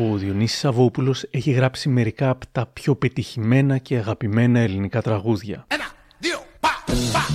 [0.00, 5.64] Ο Διονύσης Σαββόπουλος έχει γράψει μερικά από τα πιο πετυχημένα και αγαπημένα ελληνικά τραγούδια.
[5.68, 5.84] Ένα,
[6.18, 7.26] δύο, πα, πα.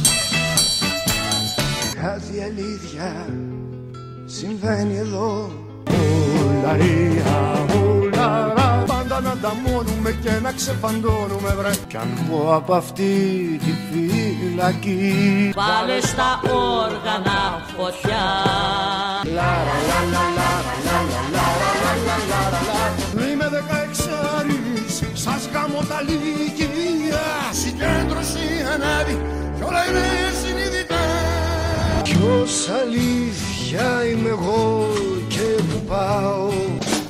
[2.01, 3.25] Κάτι αλήθεια
[4.25, 5.51] συμβαίνει εδώ
[6.39, 6.77] Όλα
[7.83, 8.53] όλα
[8.87, 13.03] Πάντα να ανταμώνουμε και να ξεφαντώνουμε βρε Κι αν βγω από αυτή
[13.63, 18.23] τη φυλακή Βάλε στα όργανα φωτιά
[19.25, 20.42] Είμαι
[25.53, 27.25] δεκαεξάρις, σας γάμω τα λύκεια.
[27.51, 29.15] Συγκέντρωση ανάβει
[29.55, 30.05] κι όλα είναι
[30.41, 31.03] συνειδητά.
[32.03, 34.87] Ποιος αλήθεια είμαι εγώ
[35.27, 36.49] και που πάω;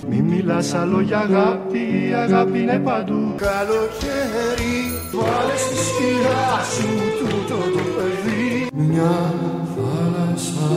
[0.10, 3.36] Μη μιλάς άλλο για αγάπη, η αγάπη είναι παντού.
[3.36, 4.76] Καλοκαίρι
[5.12, 6.88] βάλε στη σκιά σου
[7.20, 8.68] τούτο το παιδί.
[8.74, 9.34] Μια
[9.74, 10.72] θάλασσα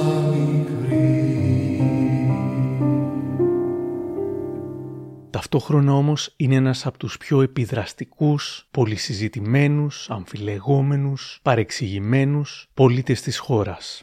[5.48, 14.02] Ταυτόχρονα όμως είναι ένας από τους πιο επιδραστικούς, πολυσυζητημένους, αμφιλεγόμενους, παρεξηγημένους πολίτες της χώρας.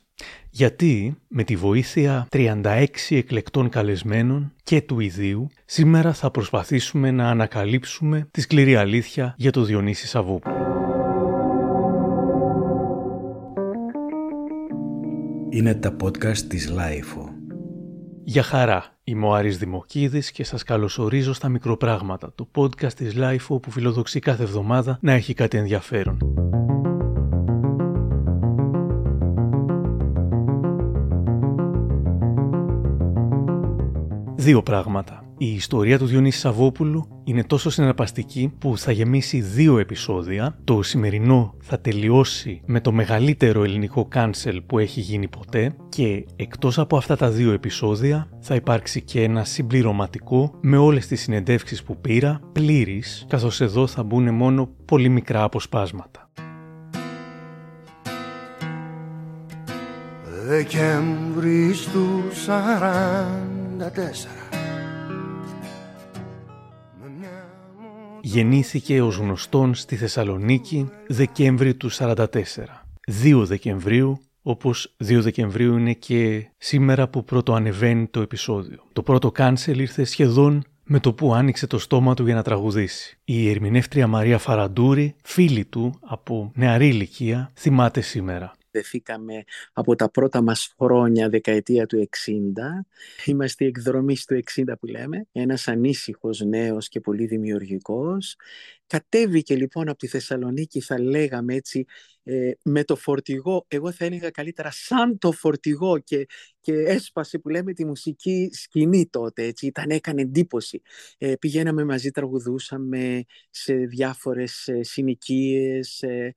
[0.50, 8.28] Γιατί με τη βοήθεια 36 εκλεκτών καλεσμένων και του ιδίου, σήμερα θα προσπαθήσουμε να ανακαλύψουμε
[8.32, 10.56] τη σκληρή αλήθεια για το Διονύσης Σαββόπουλο.
[15.50, 17.30] Είναι τα podcast της LiFO.
[18.24, 23.62] Γεια χαρά, είμαι ο Άρης Δημοκίδης και σας καλωσορίζω στα μικροπράγματα, το podcast της LiFO
[23.62, 26.18] που φιλοδοξεί κάθε εβδομάδα να έχει κάτι ενδιαφέρον.
[34.36, 35.33] Δύο πράγματα.
[35.44, 40.58] Η ιστορία του Διονύση Σαββόπουλου είναι τόσο συναρπαστική που θα γεμίσει δύο επεισόδια.
[40.64, 46.80] Το σημερινό θα τελειώσει με το μεγαλύτερο ελληνικό cancel που έχει γίνει ποτέ και εκτός
[46.80, 51.98] από αυτά τα δύο επεισόδια θα υπάρξει και ένα συμπληρωματικό με όλες τις συνεντεύξεις που
[51.98, 56.30] πήρα, πλήρης, καθώς εδώ θα μπουν μόνο πολύ μικρά αποσπάσματα.
[60.48, 64.43] Δεκέμβρη του 44
[68.26, 72.26] Γεννήθηκε ως γνωστόν στη Θεσσαλονίκη Δεκέμβρη του 44.
[73.24, 78.84] 2 Δεκεμβρίου, όπως 2 Δεκεμβρίου είναι και σήμερα που πρώτο ανεβαίνει το επεισόδιο.
[78.94, 83.20] Το πρώτο κάνσελ ήρθε σχεδόν με το που άνοιξε το στόμα του για να τραγουδήσει.
[83.24, 90.42] Η ερμηνεύτρια Μαρία Φαραντούρη, φίλη του από νεαρή ηλικία, θυμάται σήμερα δεθήκαμε από τα πρώτα
[90.42, 92.86] μας χρόνια, δεκαετία του 60.
[93.26, 95.28] Είμαστε εκδρομή του 60 που λέμε.
[95.32, 98.36] Ένας ανήσυχος νέος και πολύ δημιουργικός.
[98.88, 101.86] Κατέβηκε λοιπόν από τη Θεσσαλονίκη, θα λέγαμε έτσι,
[102.24, 106.28] ε, με το φορτηγό, εγώ θα έλεγα καλύτερα σαν το φορτηγό και,
[106.60, 110.82] και έσπασε που λέμε τη μουσική σκηνή τότε, έτσι, ήταν, έκανε εντύπωση.
[111.18, 116.34] Ε, πηγαίναμε μαζί, τραγουδούσαμε σε διάφορες ε, συνοικίες, ε, ε,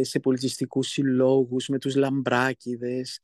[0.00, 3.20] σε πολιτιστικούς συλλόγους, με τους λαμπράκιδες.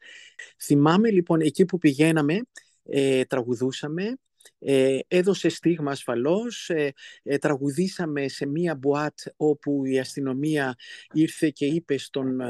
[0.62, 2.40] Θυμάμαι λοιπόν εκεί που πηγαίναμε,
[2.84, 4.14] ε, τραγουδούσαμε,
[4.58, 6.92] ε, έδωσε στίγμα ασφαλώς, ε,
[7.22, 10.74] ε, τραγουδήσαμε σε μία μπουάτ όπου η αστυνομία
[11.12, 12.40] ήρθε και είπε στον,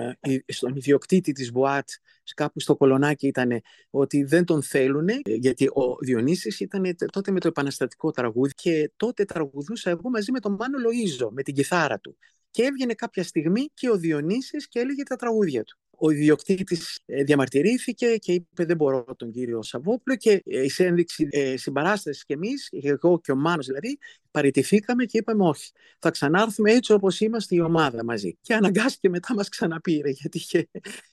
[0.46, 1.88] στον ιδιοκτήτη της μπουάτ,
[2.34, 3.60] κάπου στο κολονάκι ήταν
[3.90, 9.24] ότι δεν τον θέλουν, γιατί ο Διονύσης ήταν τότε με το επαναστατικό τραγούδι και τότε
[9.24, 12.16] τραγουδούσα εγώ μαζί με τον Μάνο Λοΐζο, με την κιθάρα του
[12.54, 15.78] και έβγαινε κάποια στιγμή και ο Διονύσης και έλεγε τα τραγούδια του.
[15.98, 21.56] Ο ιδιοκτήτης ε, διαμαρτυρήθηκε και είπε δεν μπορώ τον κύριο Σαββόπουλο και η ένδειξη ε,
[21.56, 23.98] συμπαράστασης και εμείς, εγώ και ο Μάνος δηλαδή,
[24.30, 25.70] παραιτηθήκαμε και είπαμε όχι.
[25.98, 28.38] Θα ξανάρθουμε έτσι όπως είμαστε η ομάδα μαζί.
[28.40, 30.68] Και αναγκάστηκε μετά μας ξαναπήρε γιατί είχε,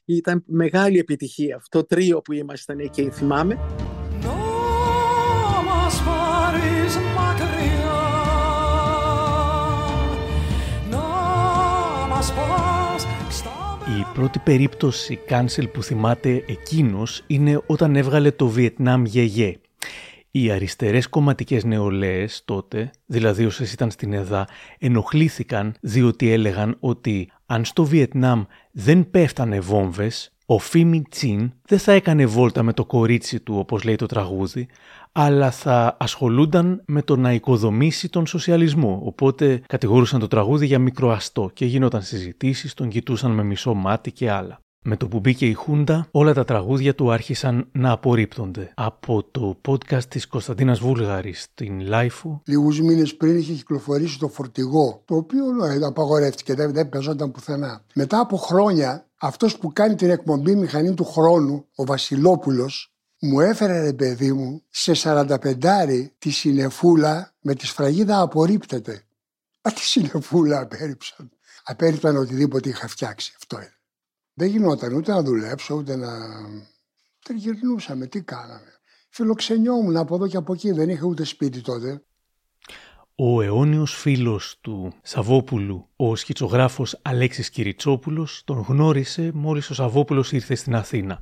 [0.05, 3.59] ήταν μεγάλη επιτυχία αυτό το τρίο που ήμασταν εκεί θυμάμαι.
[14.13, 19.55] Πρώτη περίπτωση cancel που θυμάται εκείνος είναι όταν έβγαλε το Βιετνάμ Γιε-Γιε.
[20.31, 24.47] Οι αριστερές κομματικές νεολαίες τότε, δηλαδή όσες ήταν στην ΕΔΑ,
[24.79, 31.91] ενοχλήθηκαν διότι έλεγαν ότι αν στο Βιετνάμ δεν πέφτανε βόμβες, ο Φίμι Τσιν δεν θα
[31.91, 34.67] έκανε βόλτα με το κορίτσι του όπως λέει το τραγούδι,
[35.11, 39.01] αλλά θα ασχολούνταν με το να οικοδομήσει τον σοσιαλισμό.
[39.03, 44.31] Οπότε κατηγορούσαν το τραγούδι για μικροαστό και γινόταν συζητήσεις, τον κοιτούσαν με μισό μάτι και
[44.31, 44.59] άλλα.
[44.83, 48.71] Με το που μπήκε η Χούντα, όλα τα τραγούδια του άρχισαν να απορρίπτονται.
[48.75, 52.39] Από το podcast της Κωνσταντίνας Βούλγαρης στην LiFO.
[52.45, 57.85] Λίγους μήνες πριν είχε κυκλοφορήσει το φορτηγό, το οποίο ε, απαγορεύτηκε, δεν, δεν παίζονταν πουθενά.
[57.93, 62.90] Μετά από χρόνια, αυτός που κάνει την εκπομπή Μηχανή του Χρόνου, ο Βασιλόπουλος,
[63.23, 69.03] μου έφερε ρε παιδί μου σε 45 τη συνεφούλα με τη σφραγίδα απορρίπτεται.
[69.61, 71.31] Μα τη συνεφούλα απέριψαν.
[71.63, 73.33] Απέριψαν οτιδήποτε είχα φτιάξει.
[73.35, 73.75] Αυτό είναι.
[74.33, 76.09] Δεν γινόταν ούτε να δουλέψω ούτε να.
[77.23, 78.79] Τριγυρνούσαμε, τι κάναμε.
[79.09, 82.03] Φιλοξενιόμουν από εδώ και από εκεί, δεν είχα ούτε σπίτι τότε.
[83.15, 90.55] Ο αιώνιος φίλος του Σαββόπουλου, ο σχητσογράφος Αλέξης Κυριτσόπουλος, τον γνώρισε μόλις ο Σαββόπουλος ήρθε
[90.55, 91.19] στην Αθήνα.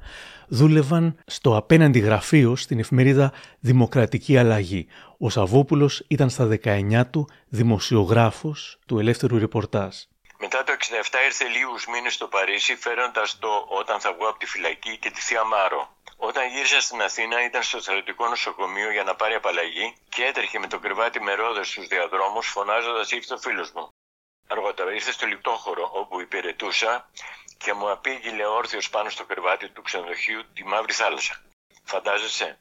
[0.47, 4.87] Δούλευαν στο απέναντι γραφείο στην εφημερίδα Δημοκρατική Αλλαγή.
[5.17, 9.95] Ο Σαββόπουλος ήταν στα 19 του δημοσιογράφος του ελεύθερου ρεπορτάζ.
[10.39, 13.47] Μετά το 67 ήρθε λίγους μήνες στο Παρίσι φέροντας το
[13.79, 15.95] «Όταν θα βγω από τη φυλακή» και τη Θεία Μάρο.
[16.21, 20.67] Όταν γύρισα στην Αθήνα ήταν στο στρατιωτικό νοσοκομείο για να πάρει απαλλαγή και έτρεχε με
[20.67, 23.87] το κρεβάτι με ρόδες στους διαδρόμους φωνάζοντας ήρθε ο φίλος μου.
[24.47, 27.09] Αργότερα ήρθε στο λιπτόχωρο όπου υπηρετούσα
[27.57, 31.41] και μου απήγγειλε όρθιος πάνω στο κρεβάτι του ξενοδοχείου τη Μαύρη Θάλασσα.
[31.83, 32.59] Φαντάζεσαι.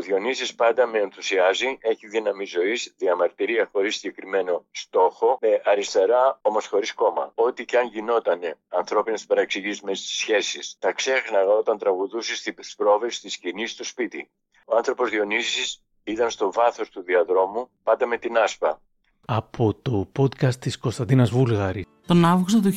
[0.00, 6.66] Ο Διονύσης πάντα με ενθουσιάζει, έχει δύναμη ζωής, διαμαρτυρία χωρίς συγκεκριμένο στόχο, με αριστερά όμως
[6.66, 7.32] χωρίς κόμμα.
[7.34, 13.06] Ό,τι και αν γινότανε, ανθρώπινες παραξηγήσει με στι σχέσεις, τα ξέχναγα όταν τραγουδούσε στι πρόβε
[13.06, 14.30] τη σκηνή στο σπίτι.
[14.64, 18.80] Ο άνθρωπος Διονύσης ήταν στο βάθος του διαδρόμου, πάντα με την άσπα.
[19.26, 21.86] Από το podcast της Κωνσταντίνας Βούλγαρη.
[22.06, 22.72] Τον Αύγουστο του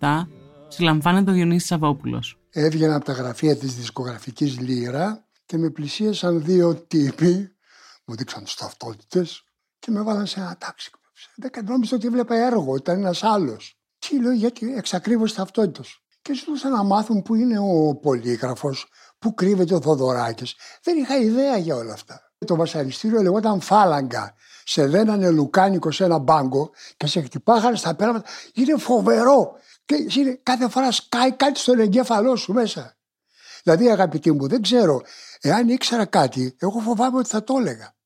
[0.00, 0.28] 1967
[0.68, 2.38] συλλαμβάνεται ο Διονύσης Σαββόπουλος.
[2.50, 7.56] Έβγαινα από τα γραφεία της δισκογραφικής Λύρα και με πλησίασαν δύο τύποι,
[8.04, 9.44] μου δείξαν τις ταυτότητες
[9.78, 10.90] και με βάλαν σε ένα τάξη.
[11.36, 13.80] Δεν νόμιζα ότι έβλεπα έργο, ήταν ένας άλλος.
[13.98, 15.88] Τι λέω, γιατί εξακρίβωσε ταυτότητα.
[16.22, 20.54] Και ζητούσα να μάθουν που είναι ο πολύγραφος, που κρύβεται ο Θοδωράκης.
[20.82, 22.32] Δεν είχα ιδέα για όλα αυτά.
[22.46, 24.34] Το βασανιστήριο λεγόταν Φάλαγγα.
[24.64, 28.28] Σε δένανε λουκάνικος σε ένα μπάγκο και σε χτυπάγανε στα πέραματα.
[28.54, 29.52] Είναι φοβερό.
[29.84, 32.97] Και είναι, κάθε φορά σκάει κάτι στον εγκέφαλό σου μέσα.
[33.68, 35.02] Δηλαδή, αγαπητοί μου, δεν ξέρω
[35.40, 37.96] Εάν ήξερα κάτι, εγώ φοβάμαι ότι θα το έλεγα.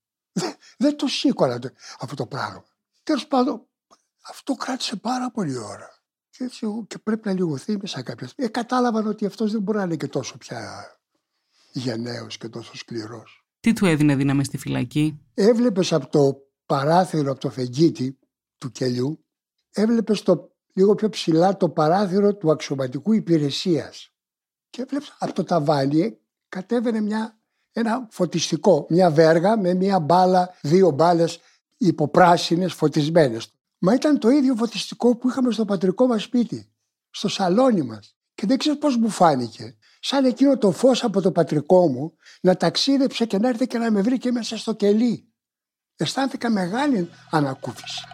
[0.78, 1.58] Δεν, το σήκωνα
[2.00, 2.64] αυτό το πράγμα.
[3.02, 3.66] Τέλος πάντων,
[4.28, 5.88] αυτό κράτησε πάρα πολύ ώρα.
[6.30, 8.50] Και, έτσι, και πρέπει να λιγωθεί μέσα κάποια στιγμή.
[8.50, 10.86] Ε, κατάλαβαν ότι αυτός δεν μπορεί να είναι και τόσο πια
[11.72, 13.46] γενναίος και τόσο σκληρός.
[13.60, 16.36] Τι του έδινε δύναμη στη φυλακή; Έβλεπες από το
[16.66, 18.18] παράθυρο, από το φεγγίτι
[18.58, 19.24] του κελιού,
[19.70, 20.22] έβλεπες
[20.72, 24.11] λίγο πιο ψηλά το παράθυρο του αξιωματικού υπηρεσίας.
[24.72, 27.38] Και έβλεπε από το ταβάνι κατέβαινε μια,
[27.72, 31.40] ένα φωτιστικό, μια βέργα με μια μπάλα, δύο μπάλες
[31.76, 33.52] υποπράσινες φωτισμένες.
[33.78, 36.72] Μα ήταν το ίδιο φωτιστικό που είχαμε στο πατρικό μας σπίτι,
[37.10, 38.16] στο σαλόνι μας.
[38.34, 39.76] Και δεν ξέρω πώς μου φάνηκε.
[40.00, 43.90] Σαν εκείνο το φως από το πατρικό μου να ταξίδεψε και να έρθει και να
[43.90, 45.32] με βρει και μέσα στο κελί.
[45.96, 48.04] Αισθάνθηκα μεγάλη ανακούφιση.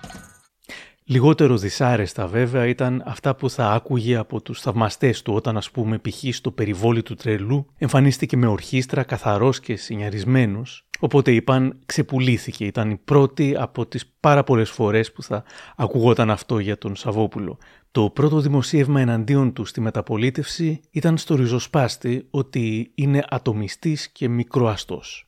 [1.10, 5.98] Λιγότερο δυσάρεστα βέβαια ήταν αυτά που θα άκουγε από τους θαυμαστές του όταν ας πούμε
[5.98, 6.34] π.χ.
[6.34, 12.96] στο περιβόλι του τρελού εμφανίστηκε με ορχήστρα καθαρός και συνιαρισμένος οπότε είπαν ξεπουλήθηκε, ήταν η
[12.96, 15.44] πρώτη από τις πάρα πολλές φορές που θα
[15.76, 17.58] ακουγόταν αυτό για τον Σαββόπουλο.
[17.90, 25.27] Το πρώτο δημοσίευμα εναντίον του στη μεταπολίτευση ήταν στο ριζοσπάστη ότι είναι ατομιστής και μικροαστός.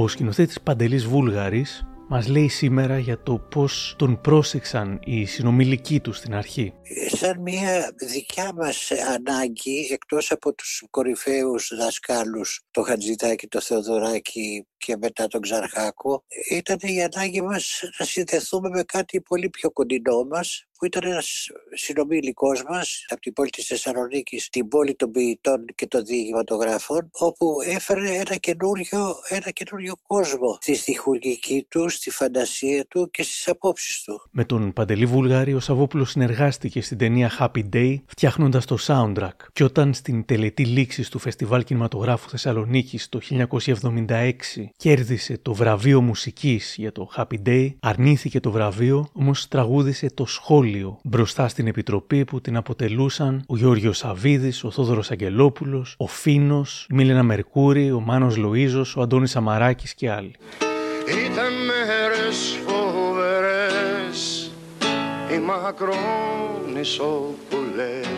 [0.00, 6.12] Ο σκηνοθέτης Παντελής Βούλγαρης μας λέει σήμερα για το πώς τον πρόσεξαν οι συνομιλικοί του
[6.12, 6.72] στην αρχή.
[7.08, 14.96] Σαν μια δικιά μας ανάγκη, εκτός από τους κορυφαίους δασκάλους, το Χατζητάκη, το Θεοδωράκη και
[14.96, 20.64] μετά τον Ξαρχάκο, ήταν η ανάγκη μας να συνδεθούμε με κάτι πολύ πιο κοντινό μας,
[20.80, 25.86] που ήταν ένας συνομιλικός μας από την πόλη της Θεσσαλονίκη, την πόλη των ποιητών και
[25.86, 33.10] των διηγηματογράφων, όπου έφερε ένα καινούριο, ένα καινούριο κόσμο στη στιχουργική του, στη φαντασία του
[33.10, 34.28] και στις απόψεις του.
[34.30, 39.64] Με τον Παντελή Βουλγάρη ο Σαββόπουλος συνεργάστηκε στην ταινία Happy Day φτιάχνοντας το soundtrack και
[39.64, 46.92] όταν στην τελετή λήξης του Φεστιβάλ Κινηματογράφου Θεσσαλονίκης το 1976 κέρδισε το βραβείο μουσικής για
[46.92, 52.56] το Happy Day, αρνήθηκε το βραβείο, όμως τραγούδισε το σχόλιο μπροστά στην επιτροπή που την
[52.56, 58.94] αποτελούσαν ο Γιώργος Σαββίδης, ο Θόδωρος Αγγελόπουλος, ο Φίνος, η Μίλενα Μερκούρη, ο Μάνος Λοΐζος,
[58.96, 60.34] ο Αντώνης Σαμαράκης και άλλοι.
[61.30, 64.50] Ήταν μέρες φοβερές,
[65.34, 68.08] οι μακρόνισοπουλές.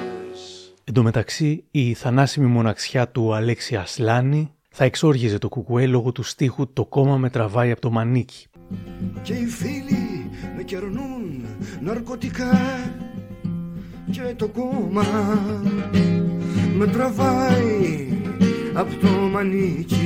[0.85, 6.23] Εν τω μεταξύ, η θανάσιμη μοναξιά του Αλέξη Ασλάνη θα εξόργιζε το κουκουέ λόγω του
[6.23, 8.47] στίχου «Το κόμμα με τραβάει από το μανίκι».
[9.23, 11.45] Και οι φίλοι με κερνούν
[11.81, 12.51] ναρκωτικά
[14.11, 15.05] και το κόμμα
[16.75, 18.09] με τραβάει
[18.75, 19.97] από το μανίκι.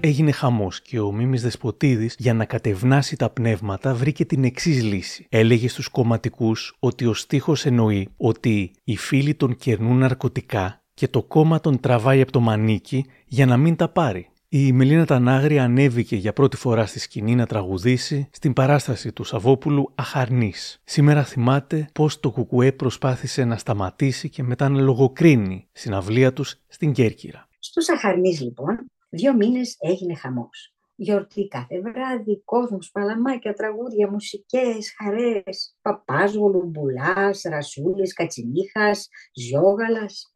[0.00, 5.26] έγινε χαμός και ο Μίμης Δεσποτίδης, για να κατευνάσει τα πνεύματα, βρήκε την εξής λύση.
[5.28, 11.22] Έλεγε στους κομματικούς ότι ο στίχος εννοεί ότι οι φίλοι τον κερνούν ναρκωτικά και το
[11.22, 14.28] κόμμα τον τραβάει από το μανίκι για να μην τα πάρει.
[14.48, 19.92] Η Μελίνα Τανάγρη ανέβηκε για πρώτη φορά στη σκηνή να τραγουδήσει στην παράσταση του Σαββόπουλου
[19.94, 20.80] Αχαρνής.
[20.84, 26.92] Σήμερα θυμάται πώς το Κουκουέ προσπάθησε να σταματήσει και μετά να λογοκρίνει συναυλία τους στην
[26.92, 27.48] Κέρκυρα.
[27.58, 30.74] Στους Αχαρνής λοιπόν, δύο μήνες έγινε χαμός.
[30.96, 40.33] Γιορτή κάθε βράδυ, κόσμος, παλαμάκια, τραγούδια, μουσικές, χαρές, παπάζολου, μπουλάς, ρασούλης, κατσιμίχας, ζιόγαλας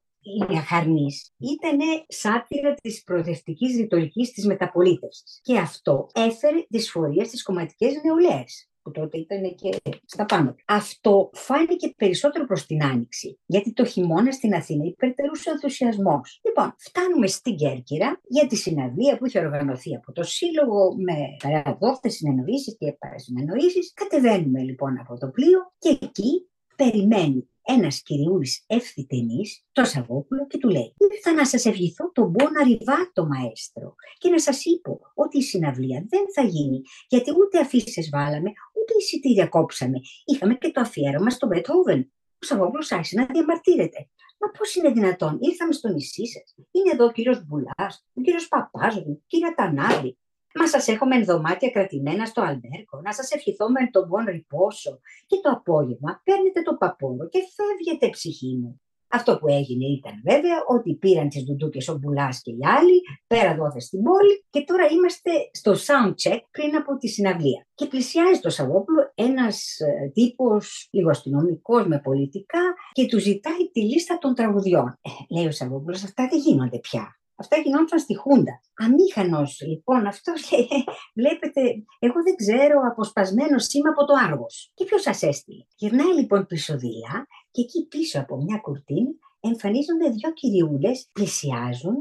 [0.51, 5.41] η Αχαρνής ήταν σάτυρα της προοδευτικής ρητορικής της μεταπολίτευσης.
[5.43, 10.55] Και αυτό έφερε δυσφορία στις κομματικές νεολαίες που τότε ήταν και στα πάνω.
[10.67, 16.41] Αυτό φάνηκε περισσότερο προς την Άνοιξη, γιατί το χειμώνα στην Αθήνα υπερτερούσε ο ενθουσιασμός.
[16.47, 22.15] Λοιπόν, φτάνουμε στην Κέρκυρα για τη συναντία που είχε οργανωθεί από το Σύλλογο με παραδόχτες
[22.15, 23.93] συνεννοήσεις και παρασυνεννοήσεις.
[23.95, 26.49] Κατεβαίνουμε λοιπόν από το πλοίο και εκεί
[26.83, 32.63] περιμένει ένας κυριούλη ευθυτενής, το Σαββόπουλο, και του λέει: Ήρθα να σας ευχηθώ τον Μπόνα
[32.63, 38.09] Ριβάτο, μαέστρο, και να σας είπω ότι η συναυλία δεν θα γίνει, γιατί ούτε αφήσεις
[38.13, 39.99] βάλαμε, ούτε εισιτήρια κόψαμε.
[40.25, 42.13] Είχαμε και το αφιέρωμα στο Μπετόβεν.
[42.43, 44.09] Ο Σαββόπουλος άρχισε να διαμαρτύρεται.
[44.41, 46.55] Μα πώς είναι δυνατόν, ήρθαμε στο νησί σας.
[46.71, 50.19] Είναι εδώ ο κύριος Μπουλάς, ο κύριος Παπάζογλου, ο κύριος Τανάδη.
[50.55, 55.01] Μα σας έχουμε ενδομάτια κρατημένα στο Αλμπέρκο, να σας ευχηθώ με τον πόνο ρηπόσο.
[55.27, 58.81] Και το απόγευμα παίρνετε το παπόρο και φεύγετε ψυχή μου.
[59.11, 63.55] Αυτό που έγινε ήταν βέβαια ότι πήραν τις δουντούκε ο Μπουλάς και οι άλλοι, πέρα
[63.55, 67.67] δόθε στην πόλη και τώρα είμαστε στο sound check πριν από τη συναυλία.
[67.75, 72.61] Και πλησιάζει το Σαββόπουλο ένας ε, τύπος λίγο αστυνομικό με πολιτικά
[72.93, 74.99] και του ζητάει τη λίστα των τραγουδιών.
[75.01, 77.19] Ε, λέει ο Σαββόπουλος, αυτά δεν γίνονται πια.
[77.41, 78.61] Αυτά γινόντουσαν στη Χούντα.
[78.75, 81.61] Αμήχανος, λοιπόν, αυτός λέει, βλέπετε,
[81.99, 84.71] εγώ δεν ξέρω, αποσπασμένος σήμα από το Άργος.
[84.75, 90.11] Και ποιος σας έστειλε; Γυρνάει λοιπόν πίσω δειλά και εκεί πίσω από μια κουρτίνη εμφανίζονται
[90.11, 91.97] δύο κυριούλες, πλησιάζουν.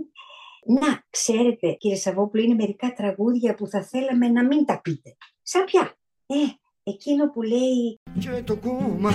[0.80, 5.18] Να, ξέρετε, κύριε Σαββόπουλο, είναι μερικά τραγούδια που θα θέλαμε να μην τα πείτε.
[5.42, 5.96] Σαν πια.
[6.26, 6.36] Ε,
[6.84, 8.00] εκείνο που λέει.
[8.20, 9.12] Και το κόμμα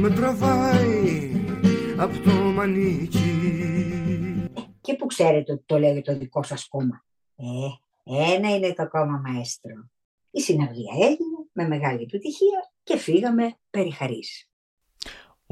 [0.00, 1.30] με τραβάει
[1.98, 3.32] από το μανίκι
[4.82, 7.04] και που ξέρετε ότι το λέει το δικό σας κόμμα.
[7.36, 7.44] Ε,
[8.34, 9.90] ένα είναι το κόμμα μαέστρο.
[10.30, 14.48] Η συναυλία έγινε με μεγάλη επιτυχία και φύγαμε περιχαρής.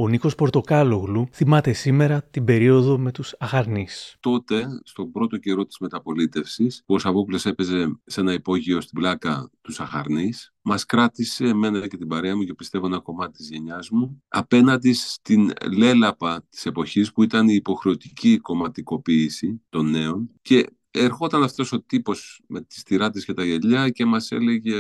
[0.03, 4.17] Ο Νίκος Πορτοκάλογλου θυμάται σήμερα την περίοδο με τους Αχαρνείς.
[4.21, 9.51] Τότε, στον πρώτο καιρό της μεταπολίτευσης, που ο Σαββόπουλος έπαιζε σε ένα υπόγειο στην πλάκα
[9.61, 13.91] τους Αχαρνείς, μας κράτησε εμένα και την παρέα μου και πιστεύω ένα κομμάτι της γενιάς
[13.91, 21.43] μου απέναντι στην λέλαπα της εποχής που ήταν η υποχρεωτική κομματικοποίηση των νέων και ερχόταν
[21.43, 24.77] αυτός ο τύπος με τις τυράτες και τα γελιά και μας έλεγε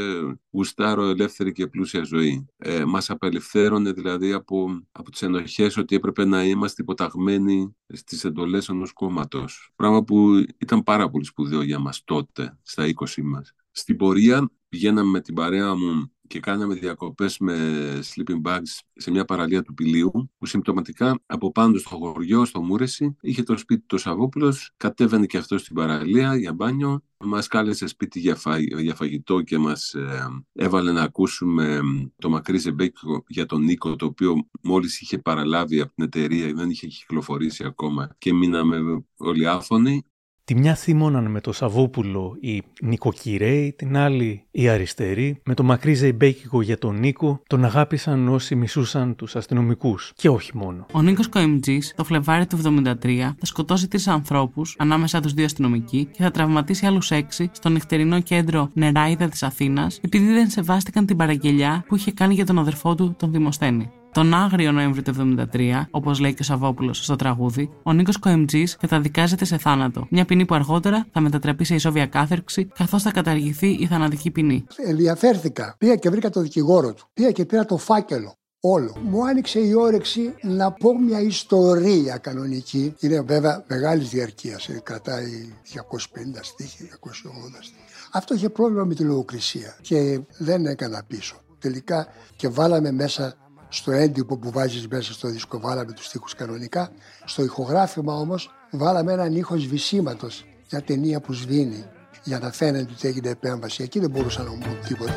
[0.50, 2.46] γουστάρω ελεύθερη και πλούσια ζωή.
[2.56, 8.68] Ε, μας απελευθέρωνε δηλαδή από, από τις ενοχές ότι έπρεπε να είμαστε υποταγμένοι στις εντολές
[8.68, 9.72] ενός κόμματος.
[9.76, 13.54] Πράγμα που ήταν πάρα πολύ σπουδαίο για μας τότε, στα 20 μας.
[13.70, 17.56] Στην πορεία πηγαίναμε με την παρέα μου και κάναμε διακοπές με
[18.02, 23.16] sleeping bags σε μια παραλία του Πηλίου, που συμπτωματικά από πάνω στο χωριό, στο Μούρεση,
[23.20, 28.18] είχε το σπίτι του Σαββόπουλος, κατέβαινε και αυτός στην παραλία για μπάνιο, μας κάλεσε σπίτι
[28.18, 28.38] για,
[28.78, 31.80] για φαγητό και μας ε, έβαλε να ακούσουμε
[32.16, 36.70] το μακρύ ζεμπέκιο για τον Νίκο, το οποίο μόλις είχε παραλάβει από την εταιρεία, δεν
[36.70, 40.02] είχε κυκλοφορήσει ακόμα και μείναμε όλοι άφωνοι.
[40.50, 45.40] Τη μια θύμωναν με το Σαββόπουλο οι νοικοκυρέοι, την άλλη οι αριστεροί.
[45.44, 50.12] Με το μακρύ ζεϊμπέκικο για τον Νίκο τον αγάπησαν όσοι μισούσαν τους αστυνομικούς.
[50.14, 50.86] Και όχι μόνο.
[50.92, 56.08] Ο Νίκος Κοεμτζή το Φλεβάρι του 1973 θα σκοτώσει τρεις ανθρώπους, ανάμεσα τους δύο αστυνομικοί,
[56.12, 61.16] και θα τραυματίσει άλλους έξι στο νυχτερινό κέντρο Νεράιδα της Αθήνας, επειδή δεν σεβάστηκαν την
[61.16, 63.90] παραγγελιά που είχε κάνει για τον αδερφό του, τον Δημοσθένη.
[64.12, 68.76] Τον Άγριο Νοέμβριο του 1973, όπως λέει και ο Σαββόπουλος στο τραγούδι, ο Νίκος Κοεμτζής
[68.76, 70.06] καταδικάζεται σε θάνατο.
[70.10, 74.64] Μια ποινή που αργότερα θα μετατραπεί σε ισόβια κάθερξη, καθώς θα καταργηθεί η θανατική ποινή.
[74.76, 75.74] Ενδιαφέρθηκα.
[75.78, 77.08] Πήγα και βρήκα το δικηγόρο του.
[77.12, 78.34] Πήγα και πήρα το φάκελο.
[78.60, 78.96] Όλο.
[79.02, 82.94] Μου άνοιξε η όρεξη να πω μια ιστορία κανονική.
[83.00, 84.68] Είναι βέβαια μεγάλης διαρκείας.
[84.68, 87.84] Ε, κρατάει 250 στίχη, 280 στίχη.
[88.12, 91.36] Αυτό είχε πρόβλημα με τη λογοκρισία και δεν έκανα πίσω.
[91.58, 93.34] Τελικά και βάλαμε μέσα
[93.72, 96.90] στο έντυπο που βάζεις μέσα στο δίσκο βάλαμε τους στίχους κανονικά.
[97.24, 101.84] Στο ηχογράφημα όμως βάλαμε έναν ήχος σβησίματος για ταινία που σβήνει
[102.24, 103.82] για να φαίνεται ότι έγινε επέμβαση.
[103.82, 105.14] Εκεί δεν μπορούσα να μου πούν τίποτα.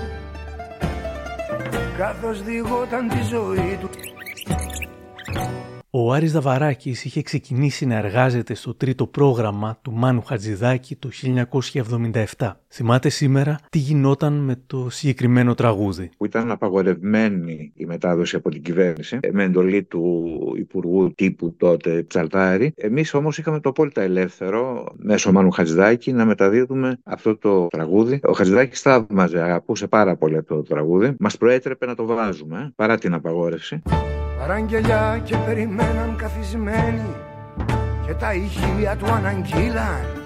[1.97, 3.89] Καθώς διηγόταν τη ζωή του
[5.95, 11.09] Ο Άρης Δαβαράκης είχε ξεκινήσει να εργάζεται στο τρίτο πρόγραμμα του Μάνου Χατζηδάκη το
[12.37, 12.51] 1977.
[12.67, 16.09] Θυμάται σήμερα τι γινόταν με το συγκεκριμένο τραγούδι.
[16.17, 22.73] Που ήταν απαγορευμένη η μετάδοση από την κυβέρνηση με εντολή του Υπουργού τύπου τότε Ψαλτάρη.
[22.75, 28.19] Εμείς όμως είχαμε το απόλυτα ελεύθερο μέσω Μάνου Χατζηδάκη να μεταδίδουμε αυτό το τραγούδι.
[28.23, 31.15] Ο Χατζηδάκης θαύμαζε, αγαπούσε πάρα πολύ αυτό το τραγούδι.
[31.19, 33.81] Μας προέτρεπε να το βάζουμε παρά την απαγόρευση.
[34.47, 37.15] Παραγγελιά και περιμέναν καθισμένοι
[38.05, 40.22] και τα ηχεία του αναγγείλαν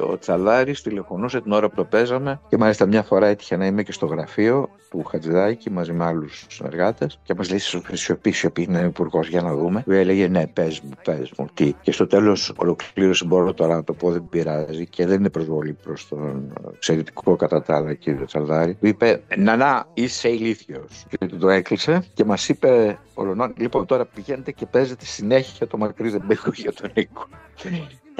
[0.00, 3.82] ο Τσαλάρη τηλεφωνούσε την ώρα που το παίζαμε και μάλιστα μια φορά έτυχε να είμαι
[3.82, 7.58] και στο γραφείο του Χατζηδάκη μαζί με άλλους συνεργάτες και μας λέει:
[7.92, 9.82] Σιωπή, σιωπή, είναι υπουργός για να δούμε.
[9.82, 11.74] Του έλεγε: Ναι, πες μου, πες μου, τι.
[11.82, 15.72] Και στο τέλος ολοκλήρωσε: Μπορώ τώρα να το πω, δεν πειράζει και δεν είναι προσβολή
[15.72, 18.74] προς τον εξαιρετικό κατά τα άλλα κύριο Τσαλδάρη.
[18.74, 21.04] Του είπε: Να, να, είσαι ηλίθιος.
[21.08, 25.76] Και του το έκλεισε και μας είπε: Ολονών, λοιπόν, τώρα πηγαίνετε και παίζετε συνέχεια το
[25.78, 26.22] μακρύ δεν
[26.54, 27.26] για τον Νίκο.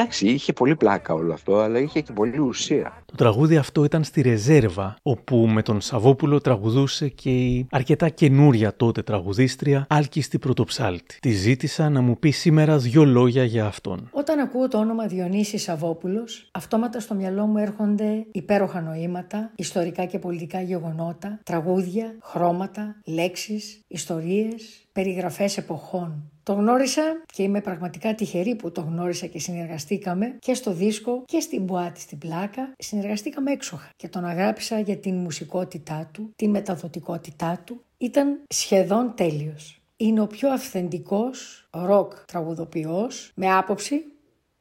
[0.00, 3.02] Εντάξει, είχε πολύ πλάκα όλο αυτό, αλλά είχε και πολύ ουσία.
[3.04, 8.76] Το τραγούδι αυτό ήταν στη Ρεζέρβα, όπου με τον Σαββόπουλο τραγουδούσε και η αρκετά καινούρια
[8.76, 11.18] τότε τραγουδίστρια Άλκιστη Πρωτοψάλτη.
[11.20, 14.08] Τη ζήτησα να μου πει σήμερα δύο λόγια για αυτόν.
[14.12, 20.18] Όταν ακούω το όνομα Διονύσης Σαββόπουλος, αυτόματα στο μυαλό μου έρχονται υπέροχα νοήματα, ιστορικά και
[20.18, 26.30] πολιτικά γεγονότα, τραγούδια, χρώματα, λέξεις, ιστορίες, περιγραφές εποχών.
[26.50, 31.40] Το γνώρισα και είμαι πραγματικά τυχερή που το γνώρισα και συνεργαστήκαμε και στο δίσκο και
[31.40, 32.74] στην μπουάτη στην πλάκα.
[32.78, 37.84] Συνεργαστήκαμε έξοχα και τον αγάπησα για την μουσικότητά του, τη μεταδοτικότητά του.
[37.98, 39.82] Ήταν σχεδόν τέλειος.
[39.96, 44.04] Είναι ο πιο αυθεντικός ροκ τραγουδοποιός με άποψη,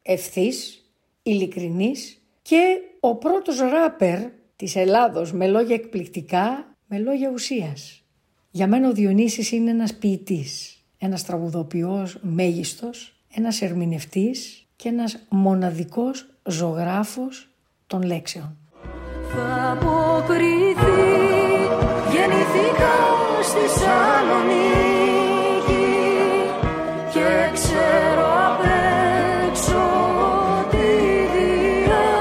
[0.01, 0.91] ευθύς,
[1.23, 4.19] ειλικρινής και ο πρώτος ράπερ
[4.55, 8.03] της Ελλάδος με λόγια εκπληκτικά, με λόγια ουσίας.
[8.51, 16.29] Για μένα ο Διονύσης είναι ένας ποιητής ένας τραγουδοποιός μέγιστος, ένας ερμηνευτής και ένας μοναδικός
[16.43, 17.49] ζωγράφος
[17.87, 18.57] των λέξεων.
[19.33, 21.01] Θα αποκριθεί,
[22.11, 22.95] γεννηθήκα
[23.41, 25.09] στη Σαλονίκη
[27.13, 28.63] και ξέρω απ'
[29.47, 29.81] έξω
[30.69, 30.77] τη
[31.37, 32.19] διαδρομή.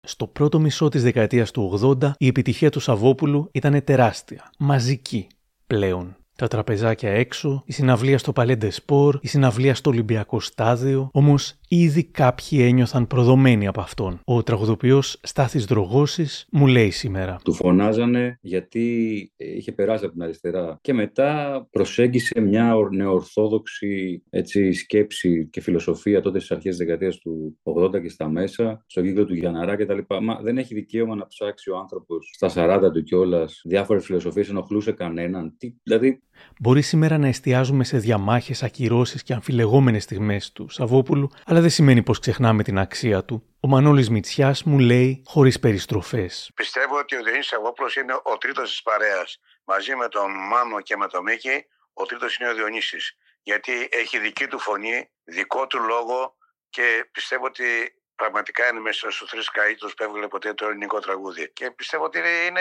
[0.00, 5.26] Στο πρώτο μισό της δεκαετίας του 80 η επιτυχία του Σαββόπουλου ήταν τεράστια, μαζική
[5.68, 6.16] πλέον.
[6.36, 12.04] Τα τραπεζάκια έξω, η συναυλία στο Παλέντε Σπορ, η συναυλία στο Ολυμπιακό Στάδιο, όμως ήδη
[12.04, 14.20] κάποιοι ένιωθαν προδομένοι από αυτόν.
[14.24, 17.38] Ο τραγουδοποιός Στάθης Δρογόση μου λέει σήμερα.
[17.44, 18.86] Του φωνάζανε γιατί
[19.36, 26.38] είχε περάσει από την αριστερά και μετά προσέγγισε μια νεοορθόδοξη έτσι, σκέψη και φιλοσοφία τότε
[26.38, 29.98] στις αρχές της δεκαετίας του 80 και στα μέσα, στο κύκλο του Γιαναρά κτλ.
[30.22, 34.92] Μα δεν έχει δικαίωμα να ψάξει ο άνθρωπος στα 40 του κιόλας διάφορες φιλοσοφίες, ενοχλούσε
[34.92, 35.54] κανέναν.
[35.58, 36.22] Τι, δηλαδή
[36.60, 42.02] Μπορεί σήμερα να εστιάζουμε σε διαμάχες, ακυρώσεις και αμφιλεγόμενες στιγμές του Σαββόπουλου, αλλά δεν σημαίνει
[42.02, 43.42] πως ξεχνάμε την αξία του.
[43.60, 46.50] Ο Μανώλης Μητσιάς μου λέει χωρίς περιστροφές.
[46.54, 49.40] Πιστεύω ότι ο Διονύσης Σαββόπουλο είναι ο τρίτος της παρέας.
[49.64, 53.16] Μαζί με τον Μάνο και με τον Μίκη, ο τρίτος είναι ο Διονύσης.
[53.42, 56.36] Γιατί έχει δική του φωνή, δικό του λόγο
[56.70, 57.64] και πιστεύω ότι
[58.14, 61.52] πραγματικά είναι μέσα στους τρεις καλύτερου που έβγαλε ποτέ το ελληνικό τραγούδι.
[61.52, 62.60] Και πιστεύω ότι είναι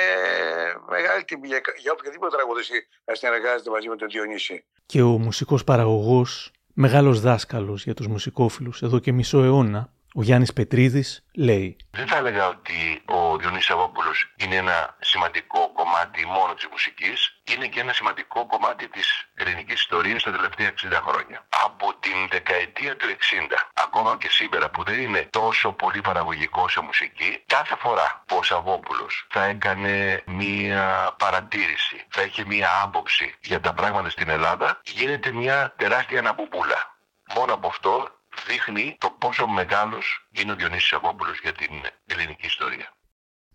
[0.90, 4.66] μεγάλη τιμή για οποιοδήποτε τραγουδιστή να συνεργάζεται μαζί με τον Διονύση.
[4.86, 10.54] Και ο μουσικός παραγωγός, μεγάλος δάσκαλος για τους μουσικόφιλους εδώ και μισό αιώνα, ο Γιάννης
[10.54, 16.68] Πετρίδης λέει Δεν θα έλεγα ότι ο Διονύσης Αβόπουλος είναι ένα σημαντικό κομμάτι μόνο της
[16.72, 17.42] μουσικής.
[17.54, 21.48] Είναι και ένα σημαντικό κομμάτι της ελληνικής ιστορίας τα τελευταία 60 χρόνια.
[21.66, 26.82] Από την δεκαετία του 60, ακόμα και σήμερα που δεν είναι τόσο πολύ παραγωγικό σε
[26.82, 33.60] μουσική, κάθε φορά που ο Σαββόπουλος θα έκανε μία παρατήρηση, θα είχε μία άποψη για
[33.60, 36.96] τα πράγματα στην Ελλάδα, γίνεται μια τεράστια αναπουπούλα.
[37.36, 38.17] Μόνο από αυτό
[38.48, 41.70] δείχνει το πόσο μεγάλος είναι ο Διονύσης Αγόπουλος για την
[42.06, 42.92] ελληνική ιστορία.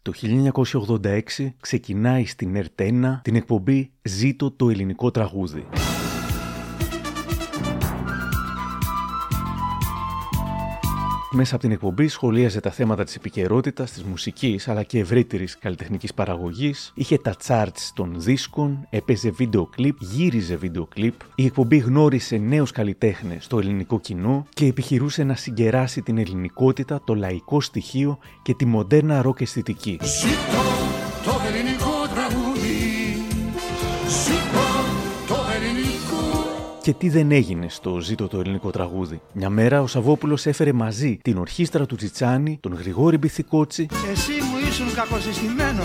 [0.02, 0.12] Το
[1.36, 5.68] 1986 ξεκινάει στην ΕΡΤΕΝΑ την εκπομπή «Ζήτω το ελληνικό τραγούδι».
[11.34, 16.14] Μέσα από την εκπομπή σχολίαζε τα θέματα της επικαιρότητας, της μουσικής αλλά και ευρύτερης καλλιτεχνικής
[16.14, 21.14] παραγωγής, είχε τα charts των δίσκων, έπαιζε βίντεο κλιπ, γύριζε βίντεο κλιπ.
[21.34, 27.14] Η εκπομπή γνώρισε νέους καλλιτέχνες στο ελληνικό κοινό και επιχειρούσε να συγκεράσει την ελληνικότητα, το
[27.14, 29.98] λαϊκό στοιχείο και τη μοντέρνα ροκ αισθητική.
[31.24, 31.91] το ελληνικό
[36.82, 39.20] Και τι δεν έγινε στο ζήτο το ελληνικό τραγούδι.
[39.32, 43.88] Μια μέρα ο Σαββόπουλος έφερε μαζί την ορχήστρα του Τσιτσάνη, τον Γρηγόρη Μπιθικότσι.
[44.10, 45.82] Εσύ μου ήσουν κακοσυστημένο,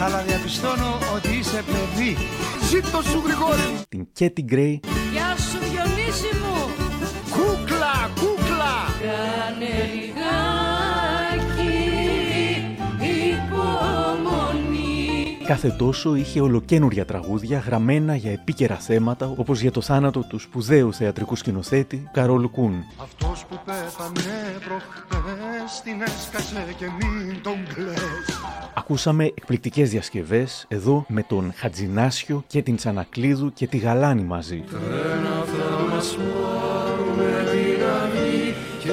[0.00, 2.16] αλλά διαπιστώνω ότι είσαι παιδί.
[2.70, 4.80] Ζήτω σου Γρηγόρη την Κέτι Γκρέι
[5.12, 6.43] Γεια σου Διονύση
[15.46, 20.92] Κάθε τόσο είχε ολοκένουρια τραγούδια γραμμένα για επίκαιρα θέματα όπως για το θάνατο του σπουδαίου
[20.92, 22.84] θεατρικού σκηνοθέτη Καρόλ Κούν.
[23.02, 28.40] Αυτός που πέθανε προχτές την έσκασε και μην τον κλαις
[28.74, 34.64] Ακούσαμε εκπληκτικές διασκευές εδώ με τον Χατζινάσιο και την Τσανακλίδου και τη Γαλάνη μαζί.
[34.70, 38.92] Τρένα θα μας πάρουμε την αυγή και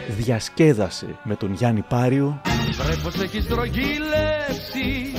[0.08, 2.40] διασκέδασε με τον Γιάννη Πάριο,
[2.84, 5.12] Βρε πως έχεις τρογγυλέψει.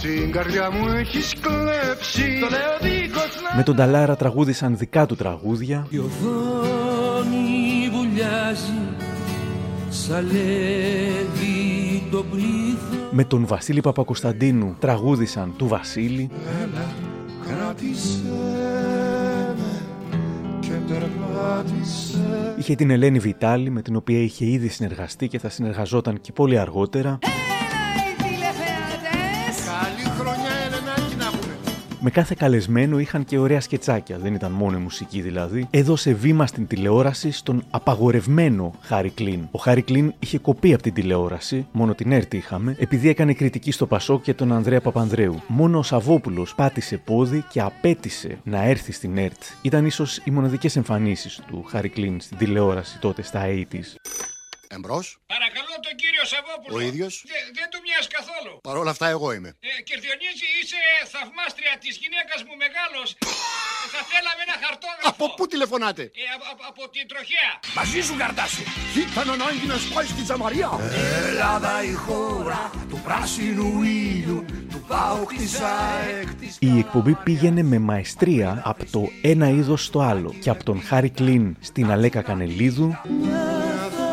[0.00, 2.38] Την καρδιά μου έχεις κλέψει.
[2.40, 8.72] Το λέω δίχως να με τον Ταλάρα τραγούδησαν δικά του τραγούδια, Η οθόνη βουλιάζει
[9.88, 10.66] Σαλεύει
[11.26, 11.45] το πλήθος
[13.10, 16.30] με τον Βασίλη Παπακοσταντίνου τραγούδησαν του Βασίλη,
[16.62, 16.94] Έλα
[17.46, 18.20] κράτησέ
[19.56, 19.80] με
[20.60, 26.20] και περπάτησέ είχε την Ελένη Βιτάλη με την οποία είχε ήδη συνεργαστεί και θα συνεργαζόταν
[26.20, 27.18] και πολύ αργότερα,
[32.06, 35.66] με κάθε καλεσμένο είχαν και ωραία σκετσάκια, δεν ήταν μόνο η μουσική δηλαδή.
[35.70, 39.48] Έδωσε βήμα στην τηλεόραση στον απαγορευμένο Χάρη Κλίν.
[39.50, 43.70] Ο Χάρη Κλίν είχε κοπεί από την τηλεόραση, μόνο την ΕΡΤ είχαμε, επειδή έκανε κριτική
[43.70, 45.42] στο Πασό και τον Ανδρέα Παπανδρέου.
[45.46, 49.42] Μόνο ο Σαββόπουλος πάτησε πόδι και απέτησε να έρθει στην ΕΡΤ.
[49.62, 54.35] Ήταν ίσως οι μοναδικές εμφανίσεις του Χάρη Κλίν στην τηλεόραση τότε στα 80s.
[54.76, 56.74] Εμπρός, Παρακαλώ τον κύριο Σαββόπουλο.
[56.76, 57.12] Ο ίδιος.
[57.30, 58.52] Δε- δεν του μοιάζει καθόλου.
[58.68, 59.50] παρόλα αυτά εγώ είμαι.
[59.68, 60.80] Ε, Κερδιονίζη, είσαι
[61.14, 63.08] θαυμάστρια της γυναίκας μου μεγάλος.
[63.12, 63.24] Ε,
[63.94, 65.08] Θα θέλαμε ένα χαρτόγραφο.
[65.12, 67.52] Από πού τηλεφωνάτε; Ε, από, από- από την τροχέα.
[67.78, 68.62] Μαζί σου καρτάσι
[69.02, 70.70] Ήταν ανάγκη να σπάει στη Τζαμαρία
[71.30, 77.78] Ελλάδα η χώρα του πράσινου ήλιου Του ΠΑΟΚ της ΑΕΚ της Η εκπομπή πήγαινε με
[77.78, 82.86] μαεστρία από το ένα είδος στο άλλο και από τον Χάρη Κλίν στην Αλέκα Κανελίδου
[82.86, 84.05] Μια θάλασσα μικρή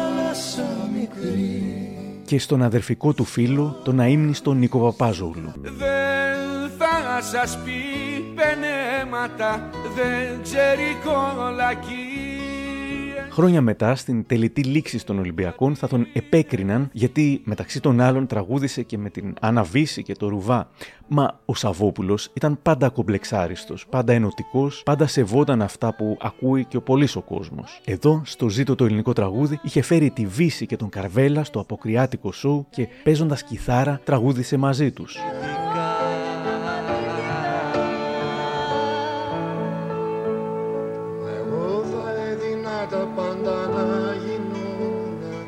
[2.26, 5.54] και στον αδερφικό του φίλο, τον αείμνηστο Νίκο Παπάζογλου.
[5.62, 7.72] Δεν θα σας πει
[8.36, 12.23] πενέματα Δεν ξέρει κολακία
[13.34, 18.84] Χρόνια μετά, στην τελετή λήξης των Ολυμπιακών, θα τον επέκριναν γιατί μεταξύ των άλλων τραγούδισε
[18.84, 20.70] και με την Άννα Βύση και το Ρουβά.
[21.08, 26.82] Μα ο Σαββόπουλος ήταν πάντα κομπλεξάριστος, πάντα ενωτικός, πάντα σεβόταν αυτά που ακούει και ο
[26.82, 27.82] πολύς ο κόσμος.
[27.86, 32.32] Εδώ, στο ζήτο το ελληνικό τραγούδι, είχε φέρει τη Βύση και τον Καρβέλα στο αποκριάτικο
[32.32, 35.18] σοου και παίζοντας κιθάρα τραγούδισε μαζί τους.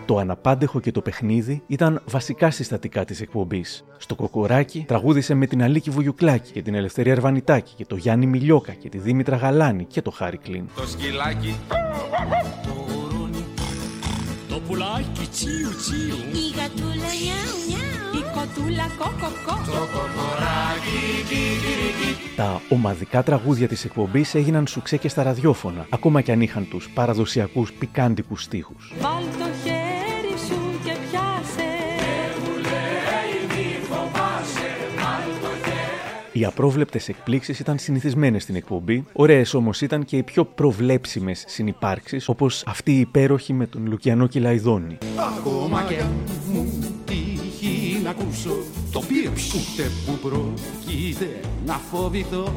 [0.05, 3.85] Το αναπάντεχο και το παιχνίδι ήταν βασικά συστατικά της εκπομπής.
[3.97, 8.71] Στο Κοκοράκι τραγούδισε με την Αλίκη Βουγιουκλάκη και την Ελευθερία Ερβανιτάκη και το Γιάννη Μιλιόκα
[8.73, 10.69] και τη Δήμητρα Γαλάνη και το Χάρη Κλίν.
[10.75, 11.55] Το σκυλάκι
[12.63, 13.45] Το ουρούνι
[14.49, 22.61] Το πουλάκι τσιου τσιου Η γατούλα νιάου νιάου Η κοτούλα κοκοκό Το κοκοράκι κικυρίκι Τα
[22.69, 27.73] ομαδικά τραγούδια της εκπομπής έγιναν σουξέ και στα ραδιόφωνα, ακόμα και αν είχαν τους παραδοσιακούς
[27.73, 28.93] πικάντικους στίχους.
[28.99, 29.74] Βάλ το χέρι
[36.37, 42.27] Οι απρόβλεπτες εκπλήξεις ήταν συνηθισμένες στην εκπομπή, ωραίες όμως ήταν και οι πιο προβλέψιμες συνυπάρξεις,
[42.29, 44.97] όπως αυτή η υπέροχη με τον Λουκιανό Κυλαϊδόνη.
[45.37, 46.03] Ακόμα και
[46.51, 48.49] μου τύχει να ακούσω
[48.91, 52.53] Το πίεψ ούτε που πρόκειται να φοβηθώ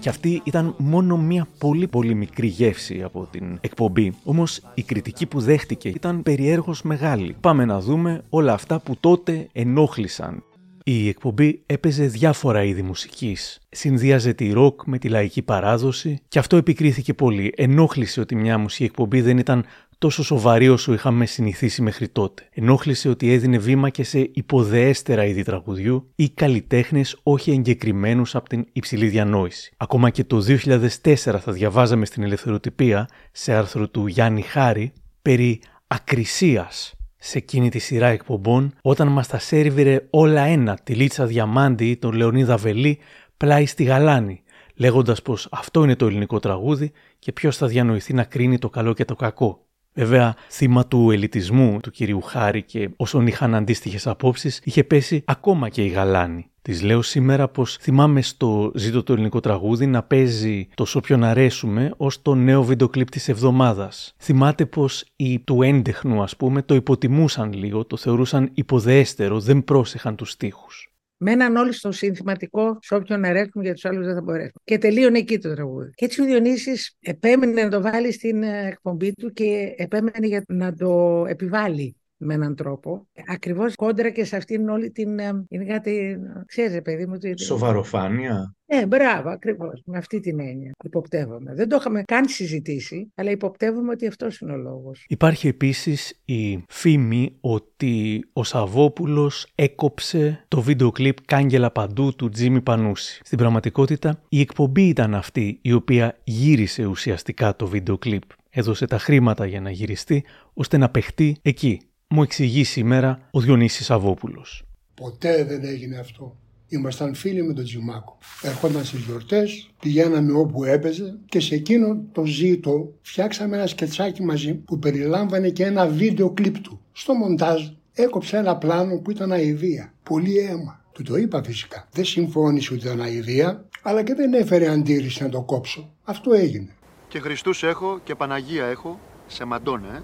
[0.00, 4.14] Και αυτή ήταν μόνο μία πολύ πολύ μικρή γεύση από την εκπομπή.
[4.24, 7.36] Όμως η κριτική που δέχτηκε ήταν περιέργως μεγάλη.
[7.40, 10.42] Πάμε να δούμε όλα αυτά που τότε ενόχλησαν.
[10.84, 13.58] Η εκπομπή έπαιζε διάφορα είδη μουσικής.
[13.70, 17.52] Συνδύαζε τη ροκ με τη λαϊκή παράδοση και αυτό επικρίθηκε πολύ.
[17.56, 19.64] Ενόχλησε ότι μια μουσική εκπομπή δεν ήταν
[19.98, 22.48] τόσο σοβαρή όσο είχαμε συνηθίσει μέχρι τότε.
[22.52, 28.66] Ενόχλησε ότι έδινε βήμα και σε υποδεέστερα είδη τραγουδιού ή καλλιτέχνες όχι εγκεκριμένους από την
[28.72, 29.72] υψηλή διανόηση.
[29.76, 36.94] Ακόμα και το 2004 θα διαβάζαμε στην ελευθεροτυπία σε άρθρο του Γιάννη Χάρη περί ακρισίας
[37.22, 41.96] σε εκείνη τη σειρά εκπομπών όταν μας τα σέρβιρε όλα ένα τη Λίτσα Διαμάντη ή
[41.96, 42.98] τον Λεωνίδα Βελή
[43.36, 44.42] πλάι στη γαλάνη
[44.74, 48.94] λέγοντας πως αυτό είναι το ελληνικό τραγούδι και ποιος θα διανοηθεί να κρίνει το καλό
[48.94, 49.64] και το κακό.
[49.94, 55.68] Βέβαια, θύμα του ελιτισμού του κυρίου Χάρη και όσων είχαν αντίστοιχες απόψεις, είχε πέσει ακόμα
[55.68, 56.50] και η Γαλάνη.
[56.62, 61.92] Της λέω σήμερα πως θυμάμαι στο Ζήτο το ελληνικό τραγούδι να παίζει το Σόπιον αρέσουμε
[61.96, 64.14] ως το νέο βίντεο κλιπ της εβδομάδας.
[64.18, 70.16] Θυμάται πως οι του έντεχνου, ας πούμε, το υποτιμούσαν λίγο, το θεωρούσαν υποδέστερο, δεν πρόσεχαν
[70.16, 70.89] τους στίχους.
[71.22, 74.60] Μέναν όλοι στο συνθηματικό, σε όποιον αρέσουμε για τους άλλους δεν θα μπορέσουμε.
[74.64, 75.90] Και τελείωνε εκεί το τραγούδι.
[75.94, 80.44] Και έτσι ο Διονύσης επέμενε να το βάλει στην ε, εκπομπή του και επέμενε για
[80.48, 83.08] να το επιβάλλει με έναν τρόπο.
[83.26, 85.18] Ακριβώς κόντρα και σε αυτήν όλη την.
[85.18, 86.18] Ε, είναι κάτι.
[86.46, 87.18] Ξέρετε, παιδί μου.
[87.34, 88.54] Σοβαροφάνεια.
[88.74, 89.82] Ναι, μπράβο, ακριβώς.
[89.84, 90.70] Με αυτή την έννοια.
[90.84, 91.54] Υποπτεύομαι.
[91.54, 95.04] Δεν το είχαμε καν συζητήσει, αλλά υποπτεύομαι ότι αυτός είναι ο λόγος.
[95.08, 102.60] Υπάρχει επίσης η φήμη ότι ο Σαββόπουλος έκοψε το βίντεο κλιπ Κάγκελα Παντού του Τζίμι
[102.60, 103.20] Πανούση.
[103.24, 108.22] Στην πραγματικότητα, η εκπομπή ήταν αυτή η οποία γύρισε ουσιαστικά το βίντεο κλιπ.
[108.50, 113.86] Έδωσε τα χρήματα για να γυριστεί, ώστε να παιχτεί εκεί, μου εξηγεί σήμερα ο Διονύσης
[113.86, 114.64] Σαββόπουλος.
[114.94, 116.36] Ποτέ δεν έγινε αυτό.
[116.72, 118.18] Ήμασταν φίλοι με τον Τζιμάκο.
[118.42, 124.54] Ερχόταν στις γιορτές, πηγαίναμε όπου έπαιζε και σε εκείνο το ζήτο φτιάξαμε ένα σκετσάκι μαζί
[124.54, 126.80] που περιλάμβανε και ένα βίντεο κλιπ του.
[126.92, 129.94] Στο μοντάζ έκοψε ένα πλάνο που ήταν αηδία.
[130.02, 130.84] Πολύ αίμα.
[130.92, 131.88] Του το είπα φυσικά.
[131.92, 135.94] Δεν συμφώνησε ότι ήταν αηδία, αλλά και δεν έφερε αντίρρηση να το κόψω.
[136.02, 136.74] Αυτό έγινε.
[137.08, 140.02] Και Χριστούς έχω και Παναγία έχω σε Μαντόνα, ε.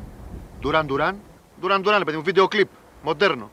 [0.61, 1.17] Ντουράν Ντουράν
[1.61, 2.69] Ντουράν Ντουράν, παιδί μου, βίντεο κλιπ.
[3.03, 3.51] Μοντέρνο.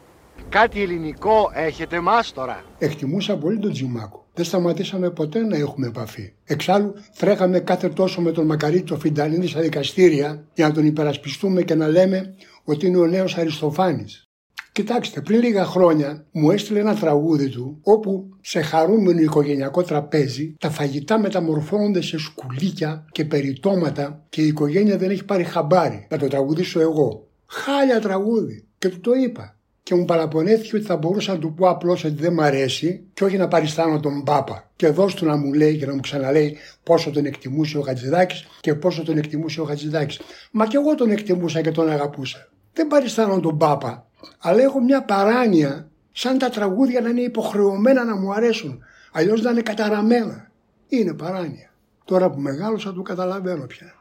[0.49, 4.27] Κάτι ελληνικό έχετε εμά τώρα; Εκτιμούσα πολύ τον Τζιμάκο.
[4.33, 6.33] Δεν σταματήσαμε ποτέ να έχουμε επαφή.
[6.43, 11.61] Εξάλλου, τρέχαμε κάθε τόσο με τον Μακαρίτη το Φινταλίνη στα δικαστήρια για να τον υπερασπιστούμε
[11.61, 14.27] και να λέμε ότι είναι ο νέος Αριστοφάνης.
[14.71, 20.69] Κοιτάξτε, πριν λίγα χρόνια μου έστειλε ένα τραγούδι του όπου σε χαρούμενο οικογενειακό τραπέζι τα
[20.69, 26.07] φαγητά μεταμορφώνονται σε σκουλίκια και περιτώματα και η οικογένεια δεν έχει πάρει χαμπάρι.
[26.09, 27.27] Να το τραγουδήσω εγώ.
[27.45, 28.67] Χάλια τραγούδι.
[28.77, 29.57] Και του το είπα.
[29.83, 33.23] Και μου παραπονέθηκε ότι θα μπορούσα να του πω απλώς ότι δεν μ' αρέσει και
[33.23, 34.69] όχι να παριστάνω τον Πάπα.
[34.75, 38.47] Και δώσ' του να μου λέει και να μου ξαναλέει πόσο τον εκτιμούσε ο Χατζηδάκης
[38.61, 40.19] και πόσο τον εκτιμούσε ο Χατζηδάκης.
[40.51, 42.49] Μα και εγώ τον εκτιμούσα και τον αγαπούσα.
[42.73, 44.07] Δεν παριστάνω τον Πάπα.
[44.39, 48.79] Αλλά έχω μια παράνοια σαν τα τραγούδια να είναι υποχρεωμένα να μου αρέσουν.
[49.11, 50.51] Αλλιώς να είναι καταραμένα.
[50.87, 51.73] Είναι παράνοια.
[52.05, 53.93] Τώρα που μεγάλωσα το καταλαβαίνω πια.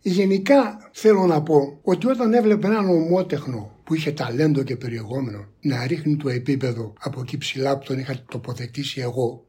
[0.00, 5.86] Γενικά θέλω να πω ότι όταν έβλεπε έναν ομότεχνο που είχε ταλέντο και περιεχόμενο να
[5.86, 9.46] ρίχνει το επίπεδο από εκεί ψηλά που τον είχα τοποθετήσει εγώ,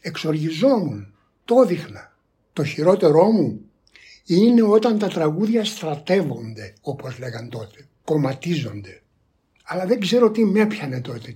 [0.00, 2.16] εξοργιζόμουν, το δείχνα.
[2.52, 3.60] Το χειρότερό μου
[4.26, 9.02] είναι όταν τα τραγούδια στρατεύονται, όπως λέγαν τότε, κομματίζονται.
[9.64, 11.34] Αλλά δεν ξέρω τι με έπιανε τότε,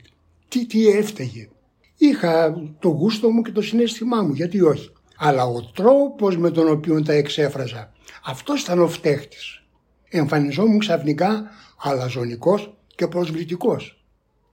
[0.48, 1.48] τι, τι έφταιγε.
[1.96, 4.92] Είχα το γούστο μου και το συνέστημά μου, γιατί όχι.
[5.16, 7.92] Αλλά ο τρόπος με τον οποίο τα εξέφραζα
[8.24, 9.62] αυτός ήταν ο φταίχτης.
[10.08, 14.04] Εμφανιζόμουν ξαφνικά αλαζονικός και προσβλητικός.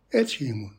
[0.07, 0.77] Έτσι ήμουν.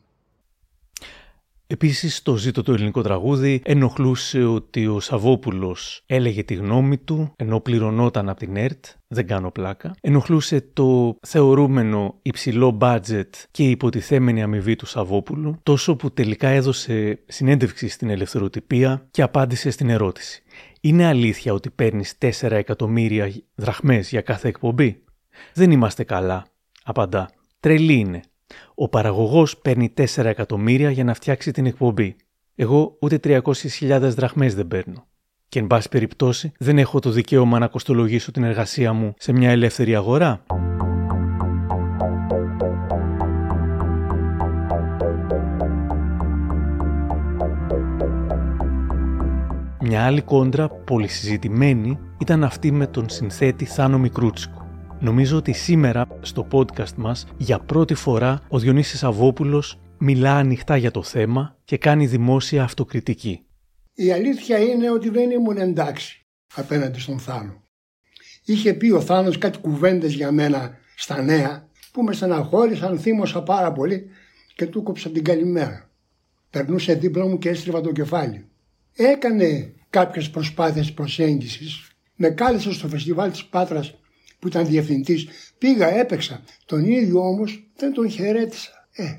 [1.67, 7.59] Επίσης στο ζήτο το ελληνικό τραγούδι ενοχλούσε ότι ο Σαββόπουλος έλεγε τη γνώμη του ενώ
[7.59, 9.95] πληρωνόταν από την ΕΡΤ, δεν κάνω πλάκα.
[10.01, 17.19] Ενοχλούσε το θεωρούμενο υψηλό μπάτζετ και η υποτιθέμενη αμοιβή του Σαββόπουλου τόσο που τελικά έδωσε
[17.27, 20.43] συνέντευξη στην ελευθεροτυπία και απάντησε στην ερώτηση.
[20.81, 25.03] Είναι αλήθεια ότι παίρνεις 4 εκατομμύρια δραχμές για κάθε εκπομπή;
[25.53, 26.45] Δεν είμαστε καλά,
[26.83, 27.29] απαντά.
[27.59, 28.21] Τρελή είναι.
[28.75, 32.15] Ο παραγωγός παίρνει 4 εκατομμύρια για να φτιάξει την εκπομπή.
[32.55, 35.07] Εγώ ούτε 300.000 δραχμές δεν παίρνω.
[35.49, 39.49] Και εν πάση περιπτώσει δεν έχω το δικαίωμα να κοστολογήσω την εργασία μου σε μια
[39.49, 40.43] ελεύθερη αγορά.
[49.81, 54.64] Μια άλλη κόντρα πολυσυζητημένη ήταν αυτή με τον συνθέτη Θάνο Μικρούτσικο.
[54.99, 60.91] Νομίζω ότι σήμερα στο podcast μας για πρώτη φορά ο Διονύσης Αβόπουλος μιλά ανοιχτά για
[60.91, 63.45] το θέμα και κάνει δημόσια αυτοκριτική.
[63.93, 67.63] Η αλήθεια είναι ότι δεν ήμουν εντάξει απέναντι στον Θάνο.
[68.45, 73.71] Είχε πει ο Θάνος κάτι κουβέντες για μένα στα νέα που με στεναχώρησαν, θύμωσα πάρα
[73.71, 74.05] πολύ
[74.55, 75.89] και του κόψα την καλημέρα.
[76.49, 78.45] Περνούσε δίπλα μου και έστριβα το κεφάλι.
[78.95, 81.89] Έκανε κάποιες προσπάθειες προσέγγισης.
[82.15, 83.93] Με κάλεσε στο φεστιβάλ της Πάτρας
[84.39, 85.27] που ήταν διευθυντής.
[85.57, 86.43] Πήγα, έπαιξα.
[86.65, 88.87] Τον ίδιο όμως δεν τον χαιρέτησα.
[88.95, 89.13] Ε,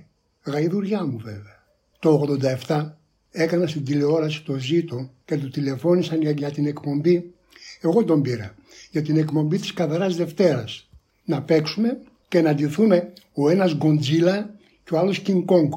[0.44, 1.64] γαϊδουριά μου βέβαια.
[1.98, 2.90] Το 87
[3.31, 7.35] έκανα στην τηλεόραση το ζήτο και του τηλεφώνησαν για, για την εκπομπή.
[7.81, 8.55] Εγώ τον πήρα
[8.90, 10.88] για την εκπομπή της Καδράς Δευτέρας.
[11.24, 15.68] Να παίξουμε και να ντυθούμε ο ένας Γκοντζίλα και ο άλλος King Kong.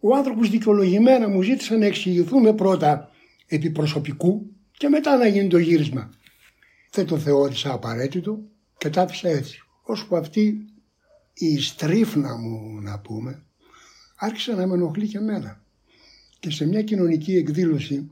[0.00, 3.10] Ο άνθρωπος δικαιολογημένα μου ζήτησε να εξηγηθούμε πρώτα
[3.46, 6.10] επί προσωπικού και μετά να γίνει το γύρισμα.
[6.90, 8.38] Δεν το θεώρησα απαραίτητο
[8.78, 9.62] Και τα άφησα έτσι.
[9.82, 10.66] Ώσπου αυτή
[11.34, 13.44] η στρίφνα μου να πούμε
[14.16, 15.62] άρχισε να με ενοχλεί και εμένα.
[16.38, 18.10] Και σε μια κοινωνική εκδήλωση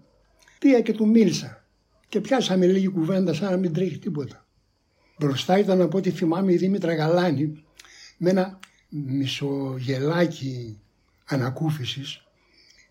[0.59, 1.66] πήγα και του μίλησα
[2.09, 4.46] και πιάσαμε λίγη κουβέντα σαν να μην τρέχει τίποτα.
[5.18, 7.64] Μπροστά ήταν από ό,τι θυμάμαι η Δήμητρα Γαλάνη
[8.18, 10.81] με ένα μισογελάκι
[11.25, 12.22] ανακούφισης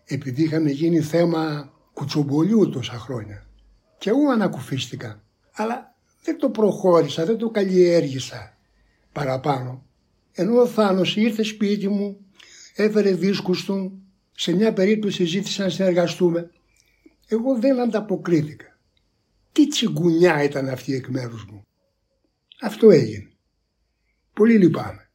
[0.04, 3.46] επειδή είχαμε γίνει θέμα κουτσομπολιού τόσα χρόνια.
[3.98, 5.91] Και εγώ ανακουφίστηκα, αλλά
[6.22, 8.56] δεν το προχώρησα, δεν το καλλιέργησα
[9.12, 9.86] παραπάνω.
[10.32, 12.16] Ενώ ο Θάνος ήρθε σπίτι μου,
[12.74, 16.50] έφερε δίσκους του, σε μια περίπτωση ζήτησε να συνεργαστούμε.
[17.28, 18.78] Εγώ δεν ανταποκρίθηκα.
[19.52, 21.62] Τι τσιγκουνιά ήταν αυτή εκ μέρους μου.
[22.60, 23.30] Αυτό έγινε.
[24.34, 25.10] Πολύ λυπάμαι.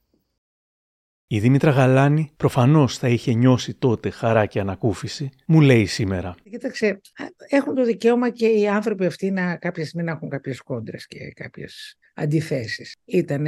[1.29, 6.35] Η Δήμητρα Γαλάνη προφανώς θα είχε νιώσει τότε χαρά και ανακούφιση, μου λέει σήμερα.
[6.49, 7.01] Κοίταξε,
[7.49, 11.17] έχουν το δικαίωμα και οι άνθρωποι αυτοί να κάποια στιγμή να έχουν κάποιες κόντρες και
[11.35, 12.95] κάποιες αντιθέσεις.
[13.05, 13.45] Ήταν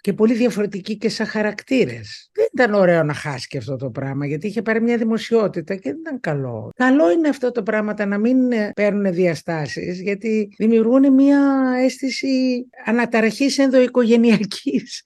[0.00, 2.30] και πολύ διαφορετικοί και σαν χαρακτήρες.
[2.32, 5.90] Δεν ήταν ωραίο να χάσει και αυτό το πράγμα, γιατί είχε πάρει μια δημοσιότητα και
[5.90, 6.70] δεν ήταν καλό.
[6.76, 8.36] Καλό είναι αυτό το πράγμα να μην
[8.74, 15.02] παίρνουν διαστάσεις, γιατί δημιουργούν μια αίσθηση αναταραχής ενδοοικογενειακής.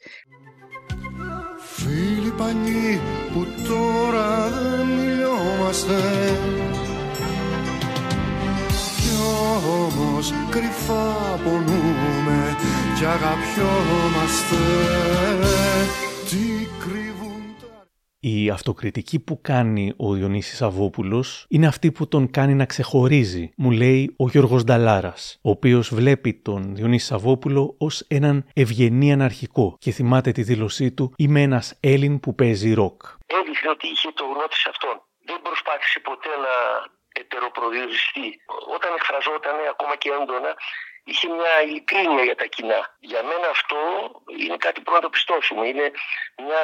[1.78, 3.00] Φίλοι πανιοί
[3.32, 6.00] που τώρα δεν μιλιόμαστε.
[9.00, 9.12] Κι
[9.84, 12.56] όμως κρυφά πονούμε
[12.96, 14.56] κι αγαπιόμαστε.
[16.28, 16.66] Τι
[18.20, 23.70] η αυτοκριτική που κάνει ο Διονύσης Αβόπουλος είναι αυτή που τον κάνει να ξεχωρίζει, μου
[23.70, 29.90] λέει ο Γιώργος Νταλάρας, ο οποίος βλέπει τον Διονύση Σαββόπουλο ως έναν ευγενή αναρχικό και
[29.90, 33.02] θυμάται τη δήλωσή του «Είμαι ένας Έλλην που παίζει ροκ».
[33.26, 34.96] Έδειχνε ότι είχε το γνώτη σε αυτόν.
[35.28, 36.54] Δεν προσπάθησε ποτέ να
[37.20, 38.28] ετεροπροδιοριστεί.
[38.76, 40.52] Όταν εκφραζόταν ακόμα και έντονα,
[41.10, 42.80] είχε μια ειλικρίνεια για τα κοινά.
[43.10, 43.78] Για μένα αυτό
[44.42, 45.62] είναι κάτι που να το πιστώσουμε.
[45.70, 45.86] Είναι
[46.46, 46.62] μια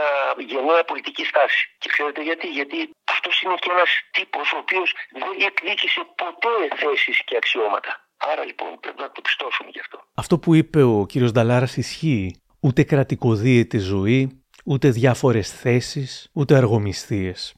[0.51, 1.63] γενναία πολιτική στάση.
[1.81, 2.79] Και ξέρετε γιατί; Γιατί
[3.15, 7.93] αυτός είναι και ένας τύπος ο οποίος δεν διεκδίκησε ποτέ θέσεις και αξιώματα.
[8.31, 9.97] Άρα λοιπόν πρέπει να το πιστώσουμε γι' αυτό.
[10.23, 12.37] Αυτό που είπε ο κύριος Νταλάρας ισχύει.
[12.65, 17.55] Ούτε κρατικοδίαιτη ζωή, ούτε διάφορες θέσεις, ούτε αργομισθίες.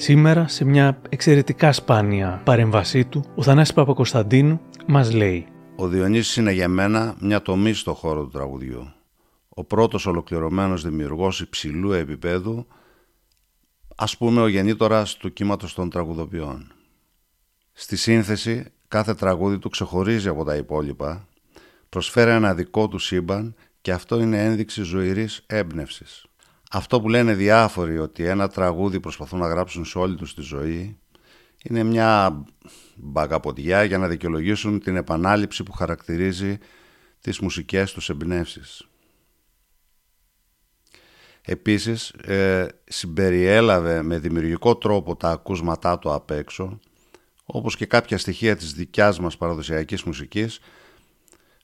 [0.00, 6.52] Σήμερα, σε μια εξαιρετικά σπάνια παρέμβασή του, ο Θανάσης Παπακοσταντίνου μας λέει «Ο Διονύσης είναι
[6.52, 8.92] για μένα μια τομή στο χώρο του τραγουδιού.
[9.48, 12.66] Ο πρώτος ολοκληρωμένος δημιουργός υψηλού επίπεδου,
[13.96, 16.72] ας πούμε ο γεννήτορας του κύματος των τραγουδοποιών.
[17.72, 21.28] Στη σύνθεση, κάθε τραγούδι του ξεχωρίζει από τα υπόλοιπα,
[21.88, 26.27] προσφέρει ένα δικό του σύμπαν και αυτό είναι ένδειξη ζωηρής έμπνευσης.
[26.70, 30.98] Αυτό που λένε διάφοροι ότι ένα τραγούδι προσπαθούν να γράψουν σε όλη τους τη ζωή
[31.62, 32.44] είναι μια
[32.96, 36.58] μπαγκαποδιά για να δικαιολογήσουν την επανάληψη που χαρακτηρίζει
[37.20, 38.88] τις μουσικές τους εμπνεύσεις.
[41.42, 46.80] Επίσης ε, συμπεριέλαβε με δημιουργικό τρόπο τα ακούσματά του απ' έξω
[47.44, 50.60] όπως και κάποια στοιχεία της δικιάς μας παραδοσιακής μουσικής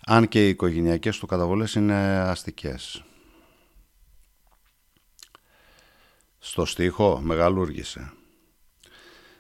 [0.07, 3.05] αν και οι οικογενειακές του καταβολές είναι αστικές.
[6.47, 8.13] Στο στίχο μεγαλούργησε.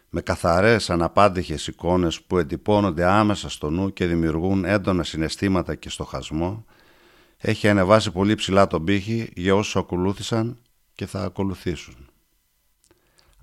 [0.09, 6.65] Με καθαρές αναπάντηχες εικόνες που εντυπώνονται άμεσα στο νου και δημιουργούν έντονα συναισθήματα και στοχασμό,
[7.39, 10.59] έχει ανεβάσει πολύ ψηλά τον πύχη για όσους ακολούθησαν
[10.95, 12.11] και θα ακολουθήσουν.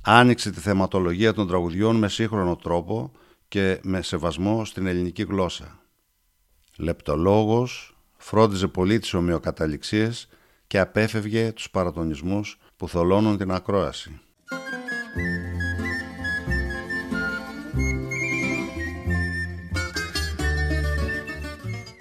[0.03, 3.11] Άνοιξε τη θεματολογία των τραγουδιών με σύγχρονο τρόπο
[3.47, 5.79] και με σεβασμό στην ελληνική γλώσσα.
[6.77, 10.27] Λεπτολόγος, φρόντιζε πολύ τις ομοιοκαταληξίες
[10.67, 14.19] και απέφευγε τους παρατονισμούς που θολώνουν την ακρόαση.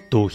[0.07, 0.27] Το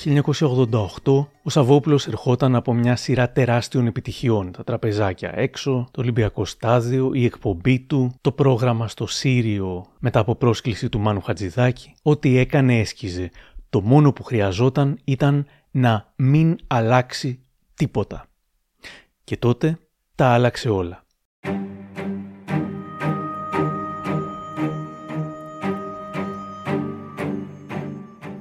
[1.04, 4.52] 1988 ο Σαββόπουλος ερχόταν από μια σειρά τεράστιων επιτυχιών.
[4.52, 10.34] Τα τραπεζάκια έξω, το Ολυμπιακό στάδιο, η εκπομπή του, το πρόγραμμα στο Σύριο μετά από
[10.34, 11.94] πρόσκληση του Μάνου Χατζηδάκη.
[12.02, 13.30] Ό,τι έκανε έσκιζε.
[13.70, 17.40] Το μόνο που χρειαζόταν ήταν να μην αλλάξει
[17.74, 18.26] τίποτα.
[19.24, 19.78] Και τότε
[20.16, 21.04] τα άλλαξε όλα.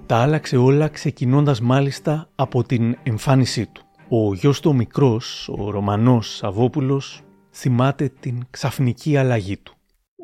[0.05, 3.83] Τα άλλαξε όλα ξεκινώντας μάλιστα από την εμφάνισή του.
[4.09, 7.21] Ο γιος του ο μικρός, ο Ρωμανός Σαββόπουλος,
[7.51, 9.75] θυμάται την ξαφνική αλλαγή του.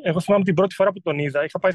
[0.04, 1.44] Εγώ θυμάμαι την πρώτη φορά που τον είδα.
[1.44, 1.72] Είχα πάει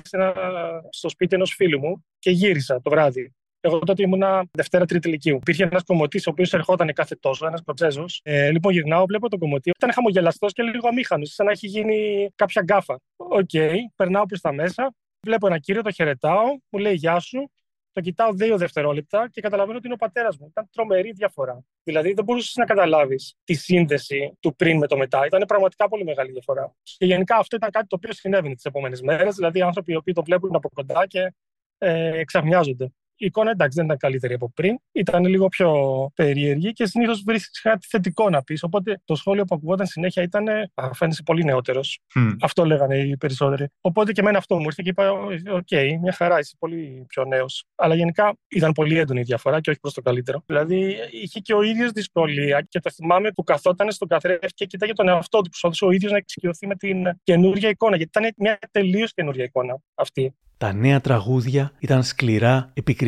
[0.90, 3.36] στο σπίτι ενός φίλου μου και γύρισα το βράδυ.
[3.60, 5.36] Εγώ τότε ήμουνα Δευτέρα Τρίτη Λυκείου.
[5.36, 8.06] Υπήρχε ένας κομμωτής, ο οποίος ερχόταν κάθε τόσο, ένας Σκοτσέζος.
[8.24, 9.70] Ε, λοιπόν, γυρνάω, βλέπω τον κομμωτή.
[9.70, 13.00] Ήταν χαμογελαστός και λίγο αμήχανος, σαν να έχει γίνει κάποια γκάφα.
[13.16, 14.94] OK, okay, περνάω προς τα μέσα.
[15.22, 17.52] Βλέπω ένα κύριο, το χαιρετάω, μου λέει Γεια σου.
[17.92, 20.48] Το κοιτάω δύο δευτερόλεπτα και καταλαβαίνω ότι είναι ο πατέρας μου.
[20.50, 21.64] Ήταν τρομερή διαφορά.
[21.84, 25.26] Δηλαδή δεν μπορούσες να καταλάβεις τη σύνδεση του πριν με το μετά.
[25.26, 26.76] Ήταν πραγματικά πολύ μεγάλη διαφορά.
[26.84, 29.36] Και γενικά αυτό ήταν κάτι το οποίο συνέβαινε τις επόμενες μέρες.
[29.36, 31.34] Δηλαδή άνθρωποι οι οποίοι το βλέπουν από κοντά και
[31.78, 34.78] ε, εξαφνιάζονται η εικόνα εντάξει δεν ήταν καλύτερη από πριν.
[34.92, 35.72] Ήταν λίγο πιο
[36.16, 38.64] περίεργη και συνήθως βρίσκεις κάτι θετικό να πεις.
[38.64, 40.46] Οπότε το σχόλιο που ακουγόταν συνέχεια ήταν
[40.94, 42.00] Φαίνεσαι πολύ νεότερος.
[42.16, 42.36] Mm.
[42.42, 43.68] Αυτό λέγανε οι περισσότεροι.
[43.82, 47.26] Οπότε και εμένα αυτό μου ήρθε και είπα: OK, okay, μια χαρά, είσαι πολύ πιο
[47.26, 47.64] νέος.
[47.76, 50.44] Αλλά γενικά ήταν πολύ έντονη η διαφορά και όχι προς το καλύτερο.
[50.46, 54.94] Δηλαδή είχε και ο ίδιος δυσκολία και το θυμάμαι που καθόταν στον καθρέφτη και κοιτάγε
[54.94, 55.50] τον εαυτό του.
[55.50, 57.96] Προσπαθούσε ο ίδιος να εξοικειωθεί με την καινούργια εικόνα.
[57.96, 60.36] Γιατί ήταν μια τελείως καινούργια εικόνα αυτή.
[60.58, 63.07] Τα νέα τραγούδια ήταν σκληρά, επικριτικά,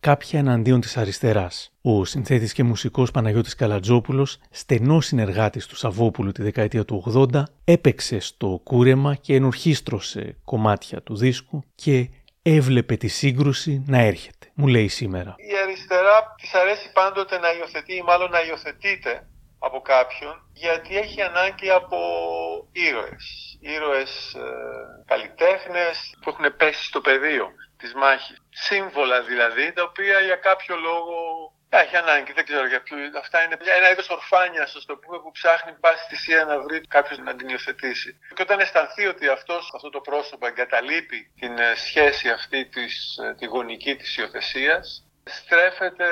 [0.00, 1.72] κάποια εναντίον της αριστεράς.
[1.82, 8.18] Ο συνθέτης και μουσικός Παναγιώτης Καλατζόπουλος, στενός συνεργάτης του Σαββόπουλου τη δεκαετία του 80, έπαιξε
[8.18, 12.08] στο κούρεμα και ενορχίστρωσε κομμάτια του δίσκου και
[12.42, 14.50] έβλεπε τη σύγκρουση να έρχεται.
[14.54, 15.34] Μου λέει σήμερα.
[15.36, 19.26] Η αριστερά της αρέσει πάντοτε να υιοθετεί ή μάλλον να υιοθετείται
[19.58, 21.98] από κάποιον γιατί έχει ανάγκη από
[22.72, 23.24] ήρωες.
[23.60, 24.40] Ήρωες ε,
[25.06, 28.36] καλλιτέχνες που έχουν πέσει στο πεδίο της μάχης.
[28.50, 31.16] Σύμβολα δηλαδή, τα οποία για κάποιο λόγο
[31.68, 32.96] έχει ανάγκη, δεν ξέρω για ποιο.
[33.24, 37.18] Αυτά είναι ένα είδος ορφάνια, ας το πούμε, που ψάχνει πάση θυσία να βρει κάποιος
[37.18, 38.10] να την υιοθετήσει.
[38.34, 43.34] Και όταν αισθανθεί ότι αυτός, αυτό το πρόσωπο εγκαταλείπει την ε, σχέση αυτή, της, ε,
[43.38, 46.08] τη γονική της υιοθεσίας, στρέφεται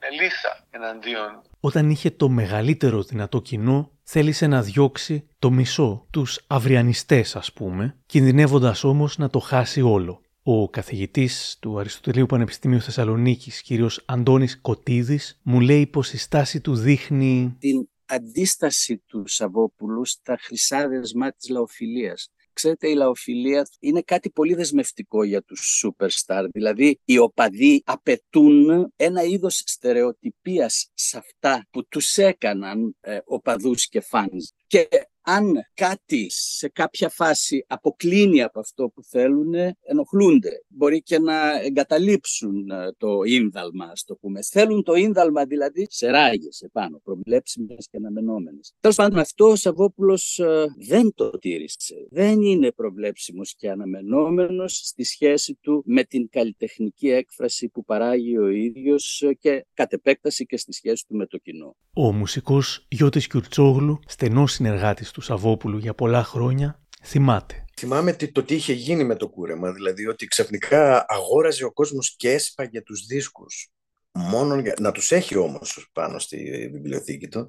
[0.00, 1.42] με λύσα εναντίον.
[1.60, 7.96] Όταν είχε το μεγαλύτερο δυνατό κοινό, θέλησε να διώξει το μισό, τους αυριανιστές ας πούμε,
[8.06, 10.20] κινδυνεύοντας όμως να το χάσει όλο.
[10.48, 16.74] Ο καθηγητής του Αριστοτελείου Πανεπιστημίου Θεσσαλονίκης, κύριος Αντώνης Κωτίδης, μου λέει πως η στάση του
[16.74, 17.56] δείχνει...
[17.58, 22.30] Την αντίσταση του Σαββόπουλου στα χρυσά δεσμά της λαοφιλίας.
[22.52, 26.46] Ξέρετε, η λαοφιλία είναι κάτι πολύ δεσμευτικό για τους superstar.
[26.52, 34.00] Δηλαδή, οι οπαδοί απαιτούν ένα είδος στερεοτυπίας σε αυτά που τους έκαναν ε, οπαδούς και
[34.00, 34.50] φανς.
[34.66, 34.88] Και
[35.28, 40.64] αν κάτι σε κάποια φάση αποκλίνει από αυτό που θέλουν, ενοχλούνται.
[40.68, 44.42] Μπορεί και να εγκαταλείψουν ε, το ίνδαλμα, ας το πούμε.
[44.42, 48.74] Θέλουν το ίνδαλμα δηλαδή σε ράγες επάνω, προβλέψιμες και αναμενόμενες.
[48.80, 51.94] Τέλος πάντων, αυτό ο Σαββόπουλος ε, δεν το τήρησε.
[52.10, 58.48] Δεν είναι προβλέψιμος και αναμενόμενος στη σχέση του με την καλλιτεχνική έκφραση που παράγει ο
[58.48, 61.76] ίδιος ε, και κατ' επέκταση και στη σχέση του με το κοινό.
[61.92, 67.64] Ο μουσικός Γιώτης Κιουρτσόγλου, στενός συνεργάτης του Σαββόπουλου για πολλά χρόνια θυμάται.
[67.76, 72.30] Θυμάμαι το τι είχε γίνει με το κούρεμα, δηλαδή ότι ξαφνικά αγόραζε ο κόσμος και
[72.30, 73.70] έσπαγε τους δίσκους.
[74.12, 74.74] Μόνο για...
[74.80, 77.48] να τους έχει όμως πάνω στη βιβλιοθήκη του.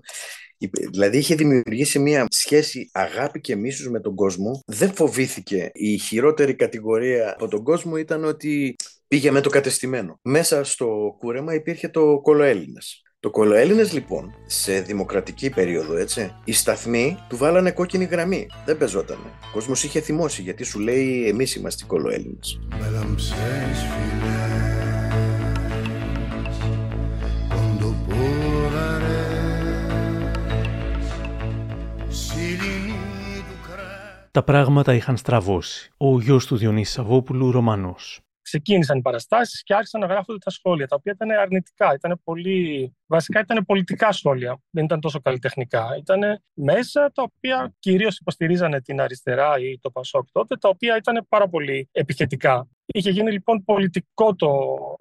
[0.92, 4.62] Δηλαδή είχε δημιουργήσει μια σχέση αγάπη και μίσους με τον κόσμο.
[4.66, 5.70] Δεν φοβήθηκε.
[5.74, 8.76] Η χειρότερη κατηγορία από τον κόσμο ήταν ότι
[9.08, 10.20] πήγε με το κατεστημένο.
[10.22, 13.02] Μέσα στο κούρεμα υπήρχε το κολοέλληνας.
[13.20, 18.48] Το κολοέλληνε λοιπόν, σε δημοκρατική περίοδο, έτσι, οι σταθμοί του βάλανε κόκκινη γραμμή.
[18.66, 19.26] Δεν πεζότανε.
[19.48, 22.40] Ο κόσμος είχε θυμώσει γιατί σου λέει εμείς είμαστε οι κολοέλληνε.
[34.32, 35.92] Τα πράγματα είχαν στραβώσει.
[35.98, 40.88] Ο γιος του Διονύσης Σαββόπουλου, Ρωμανός ξεκίνησαν οι παραστάσεις και άρχισαν να γράφονται τα σχόλια,
[40.88, 41.94] τα οποία ήταν αρνητικά.
[41.94, 42.96] Ήταν πολύ...
[43.08, 45.96] Βασικά ήταν πολιτικά σχόλια, δεν ήταν τόσο καλλιτεχνικά.
[45.98, 51.26] Ήταν μέσα τα οποία κυρίως υποστηρίζανε την αριστερά ή το Πασόκ τότε, τα οποία ήταν
[51.30, 52.68] πάρα πολύ επιθετικά.
[52.86, 54.50] Είχε γίνει λοιπόν πολιτικό το,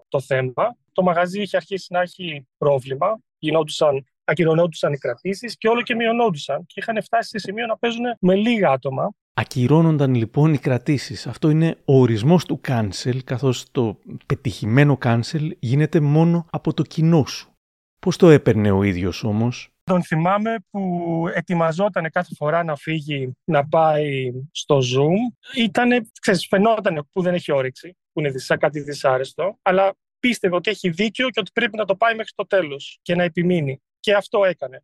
[0.09, 0.77] το θέμα.
[0.93, 3.21] Το μαγαζί είχε αρχίσει να έχει πρόβλημα.
[3.39, 6.67] Γινόντουσαν ακυρωνόντουσαν οι κρατήσεις και όλο και μειωνόντουσαν.
[6.67, 9.13] Και είχαν φτάσει σε σημείο να παίζουν με λίγα άτομα.
[9.39, 11.27] Ακυρώνονταν λοιπόν οι κρατήσεις.
[11.27, 17.25] Αυτό είναι ο ορισμός του cancel, καθώς το πετυχημένο cancel γίνεται μόνο από το κοινό
[17.25, 17.51] σου.
[17.99, 23.69] Πώς το έπαιρνε ο ίδιος όμως; Τον θυμάμαι που ετοιμαζόταν κάθε φορά να φύγει να
[23.69, 25.37] πάει στο Zoom.
[25.57, 30.71] Ήτανε, ξέρεις, φαινόταν που δεν έχει όρεξη, που είναι σαν κάτι δυσάρεστο, αλλά πίστευε ότι
[30.71, 33.81] έχει δίκιο και ότι πρέπει να το πάει μέχρι το τέλος και να επιμείνει.
[34.01, 34.83] Και αυτό έκανε.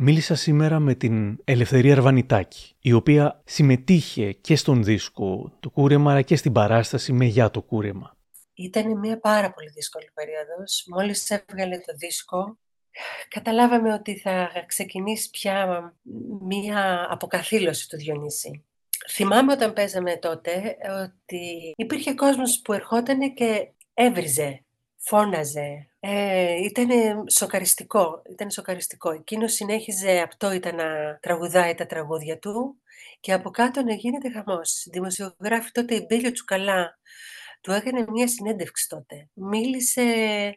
[0.00, 6.22] Μίλησα σήμερα με την Ελευθερία Αρβανιτάκη, η οποία συμμετείχε και στον δίσκο του κούρεμα, αλλά
[6.22, 8.16] και στην παράσταση με για το κούρεμα.
[8.54, 10.84] Ήταν μια πάρα πολύ δύσκολη περίοδος.
[10.88, 12.58] Μόλις έβγαλε το δίσκο,
[13.28, 15.82] καταλάβαμε ότι θα ξεκινήσει πια
[16.40, 18.64] μια αποκαθήλωση του Διονύση.
[19.10, 24.64] Θυμάμαι όταν παίζαμε τότε ότι υπήρχε κόσμος που ερχόταν και έβριζε
[25.08, 25.88] φώναζε.
[26.00, 26.88] Ε, ήταν
[27.30, 29.10] σοκαριστικό, ήταν σοκαριστικό.
[29.10, 32.76] Εκείνος συνέχιζε, αυτό ήταν να τραγουδάει τα τραγούδια του
[33.20, 34.86] και από κάτω να γίνεται χαμός.
[34.90, 36.98] Δημοσιογράφη τότε η Μπέλιο Τσουκαλά
[37.60, 39.28] του έκανε μια συνέντευξη τότε.
[39.34, 40.04] Μίλησε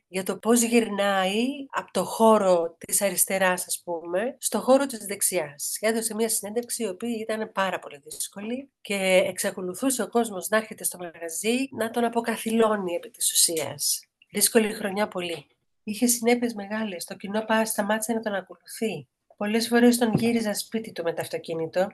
[0.08, 5.78] για το πώς γυρνάει από το χώρο της αριστεράς, ας πούμε, στο χώρο της δεξιάς.
[5.80, 10.84] Έδωσε μια συνέντευξη η οποία ήταν πάρα πολύ δύσκολη και εξακολουθούσε ο κόσμος να έρχεται
[10.84, 14.11] στο μαγαζί να τον αποκαθιλώνει επί της ουσίας.
[14.32, 15.46] Δύσκολη χρονιά πολύ.
[15.84, 17.06] Είχε συνέπειες μεγάλες.
[17.06, 19.08] Το κοινό σταμάτησε να τον ακολουθεί.
[19.38, 21.88] Πολλές φορές τον γύριζα σπίτι του με το αυτοκίνητο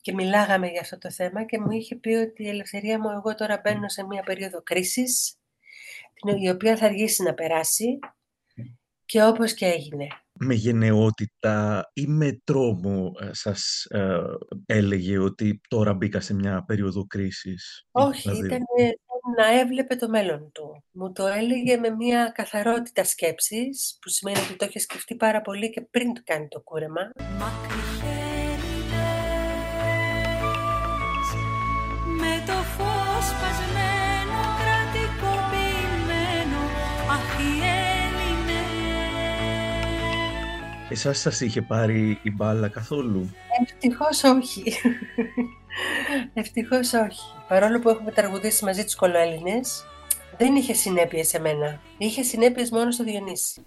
[0.00, 3.34] και μιλάγαμε για αυτό το θέμα και μου είχε πει ότι η ελευθερία μου εγώ
[3.34, 5.34] τώρα μπαίνω σε μια περίοδο κρίσης
[6.42, 7.98] η οποία θα αργήσει να περάσει
[9.04, 10.06] και όπως και έγινε.
[10.32, 14.20] Με γενναιότητα ή με τρόμο ε, σας ε,
[14.66, 18.46] έλεγε ότι τώρα μπήκα σε μια περίοδο κρίσης; Όχι, δηλαδή...
[18.46, 18.60] ήταν
[19.36, 20.84] να έβλεπε το μέλλον του.
[20.90, 25.70] Μου το έλεγε με μια καθαρότητα σκέψης, που σημαίνει ότι το είχε σκεφτεί πάρα πολύ
[25.70, 27.10] και πριν του κάνει το κούρεμα.
[27.16, 28.19] με
[40.90, 43.30] Εσάς σας είχε πάρει η μπάλα καθόλου;
[43.62, 44.62] Ευτυχώς όχι.
[46.34, 47.20] Ευτυχώς όχι.
[47.48, 49.84] Παρόλο που έχουμε τραγουδήσει μαζί τους κολοέλληνες,
[50.38, 51.80] δεν είχε συνέπειες σε μένα.
[51.98, 53.64] Είχε συνέπειες μόνο στο Διονύση.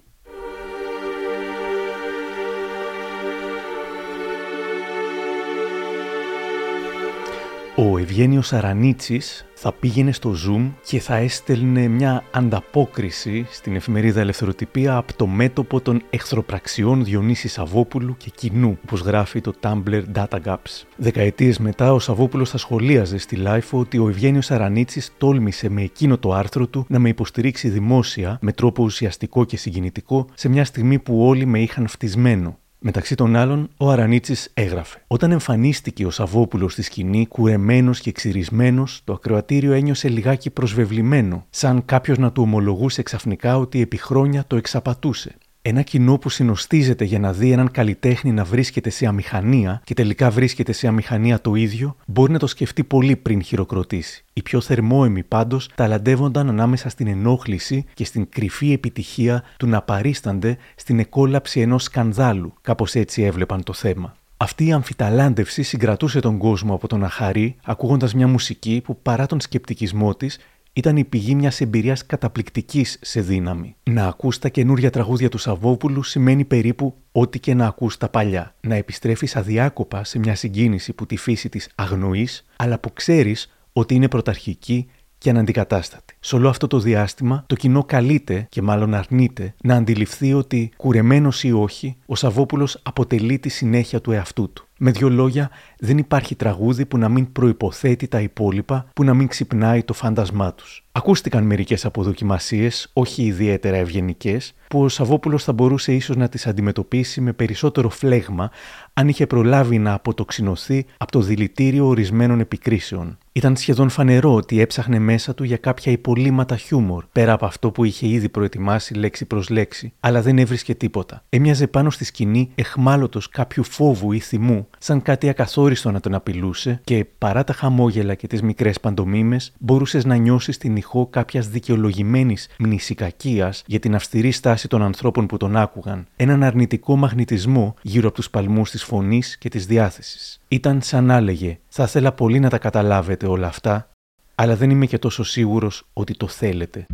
[7.75, 14.95] Ο Ευγένιος Αρανίτσης θα πήγαινε στο Zoom και θα έστελνε μια ανταπόκριση στην εφημερίδα Ελευθεροτυπία
[14.95, 20.83] από το μέτωπο των εχθροπραξιών Διονύσης Σαββόπουλου και κοινού, όπως γράφει το Tumblr Data Gaps.
[20.95, 26.17] Δεκαετίες μετά ο Σαββόπουλος θα σχολίαζε στη Life ότι ο Ευγένιος Αρανίτσης τόλμησε με εκείνο
[26.17, 30.99] το άρθρο του να με υποστηρίξει δημόσια με τρόπο ουσιαστικό και συγκινητικό σε μια στιγμή
[30.99, 32.57] που όλοι με είχαν φτισμένο.
[32.85, 38.87] Μεταξύ των άλλων, ο Αρανίτσης έγραφε: Όταν εμφανίστηκε ο Σαββόπουλος στη σκηνή, κουρεμένος και ξυρισμένο,
[39.03, 44.55] το ακροατήριο ένιωσε λιγάκι προσβεβλημένο, σαν κάποιος να του ομολογούσε ξαφνικά ότι επί χρόνια το
[44.55, 45.35] εξαπατούσε.
[45.65, 50.29] Ένα κοινό που συνοστίζεται για να δει έναν καλλιτέχνη να βρίσκεται σε αμηχανία και τελικά
[50.29, 54.23] βρίσκεται σε αμηχανία το ίδιο, μπορεί να το σκεφτεί πολύ πριν χειροκροτήσει.
[54.33, 60.57] Οι πιο θερμόεμοι πάντως ταλαντεύονταν ανάμεσα στην ενόχληση και στην κρυφή επιτυχία του να παρίστανται
[60.75, 62.53] στην εκόλαψη ενός σκανδάλου.
[62.61, 64.15] Κάπως έτσι έβλεπαν το θέμα.
[64.37, 69.25] Αυτή η αμφιταλάντευση συγκρατούσε τον κόσμο από τον να χαρεί, ακούγοντας μια μουσική που παρά
[69.25, 70.39] τον σκεπτικισμό της
[70.73, 73.75] ήταν η πηγή μιας εμπειρίας καταπληκτικής σε δύναμη.
[73.83, 78.55] Να ακούς τα καινούργια τραγούδια του Σαββόπουλου σημαίνει περίπου ό,τι και να ακούς τα παλιά.
[78.61, 83.95] Να επιστρέφεις αδιάκοπα σε μια συγκίνηση που τη φύση της αγνοείς, αλλά που ξέρεις ότι
[83.95, 86.15] είναι πρωταρχική και αναντικατάστατη.
[86.19, 91.43] Σε όλο αυτό το διάστημα, το κοινό καλείται και μάλλον αρνείται να αντιληφθεί ότι, κουρεμένος
[91.43, 94.67] ή όχι, ο Σαββόπουλος αποτελεί τη συνέχεια του εαυτού του.
[94.77, 95.49] Με δύο λόγια,
[95.85, 100.53] δεν υπάρχει τραγούδι που να μην προποθέτει τα υπόλοιπα, που να μην ξυπνάει το φάντασμά
[100.53, 100.83] τους.
[100.91, 107.21] Ακούστηκαν μερικές αποδοκιμασίες, όχι ιδιαίτερα ευγενικές, που ο Σαββόπουλος θα μπορούσε ίσως να τις αντιμετωπίσει
[107.21, 108.51] με περισσότερο φλέγμα,
[108.93, 113.17] αν είχε προλάβει να αποτοξινωθεί από το δηλητήριο ορισμένων επικρίσεων.
[113.35, 117.83] Ήταν σχεδόν φανερό ότι έψαχνε μέσα του για κάποια υπολείμματα χιούμορ, πέρα από αυτό που
[117.83, 121.23] είχε ήδη προετοιμάσει λέξη προς λέξη, αλλά δεν έβρισκε τίποτα.
[121.29, 126.81] Έμοιαζε πάνω στη σκηνή εχμάλωτος κάποιου φόβου ή θυμού, σαν κάτι ακαθόριστο να τον απειλούσε
[126.83, 132.49] και παρά τα χαμόγελα και τις μικρές παντομήμε, μπορούσες να νιώσεις την ηχό κάποιας δικαιολογημένης
[132.59, 138.15] μνησικακίας για την αυστηρή στάση των ανθρώπων που τον άκουγαν, έναν αρνητικό μαγνητισμό γύρω από
[138.15, 140.39] τους παλμούς της φωνής και της διάθεσης.
[140.47, 143.89] Ήταν σαν να έλεγε: Θα ήθελα πολύ να τα καταλάβετε όλα αυτά,
[144.35, 146.85] αλλά δεν είμαι και τόσο σίγουρος ότι το θέλετε.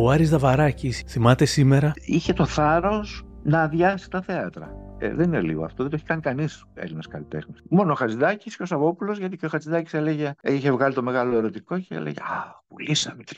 [0.00, 1.92] Ο Άρης Δαβαράκης θυμάται σήμερα...
[2.04, 4.70] Είχε το θάρρος να αδειάσει τα θέατρα.
[4.98, 7.62] Ε, δεν είναι λίγο αυτό, δεν το έχει κάνει κανείς Έλληνας καλλιτέχνης.
[7.68, 11.36] Μόνο ο Χατζηδάκης και ο Σαββόπουλος, γιατί και ο Χατζηδάκης έλεγε, είχε βγάλει το μεγάλο
[11.36, 13.34] ερωτικό και έλεγε Α, πουλήσαμε 3.000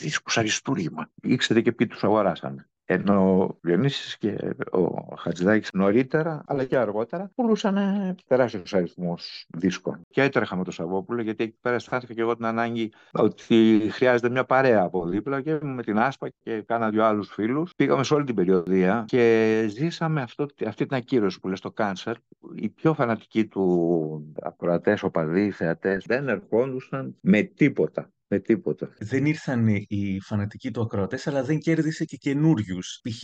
[0.00, 1.08] δίσκους αριστούργημα.
[1.22, 2.66] Ήξερε και ποιοι τους αγοράσανε.
[2.92, 7.76] Ενώ ο Διονύσης και ο Χατζηδάκης νωρίτερα, αλλά και αργότερα, πουλούσαν
[8.26, 9.14] τεράστιου αριθμού
[9.48, 10.00] δίσκων.
[10.10, 14.30] Και έτρεχα με τον Σαββόπουλο, γιατί εκεί πέρα αισθάνθηκα και εγώ την ανάγκη ότι χρειάζεται
[14.30, 17.74] μια παρέα από δίπλα και με την Άσπα και κάνα δύο άλλους φίλους.
[17.76, 22.14] Πήγαμε σε όλη την περιοδία και ζήσαμε αυτό, αυτή την ακύρωση που λες το κάνσερ.
[22.54, 28.94] Οι πιο φανατικοί του ακροατές, οπαδοί, θεατές δεν ερχόντουσαν με τίποτα Με τίποτα.
[28.98, 33.22] Δεν ήρθαν οι φανατικοί του ακροατές, αλλά δεν κέρδισε και καινούριους, π.χ.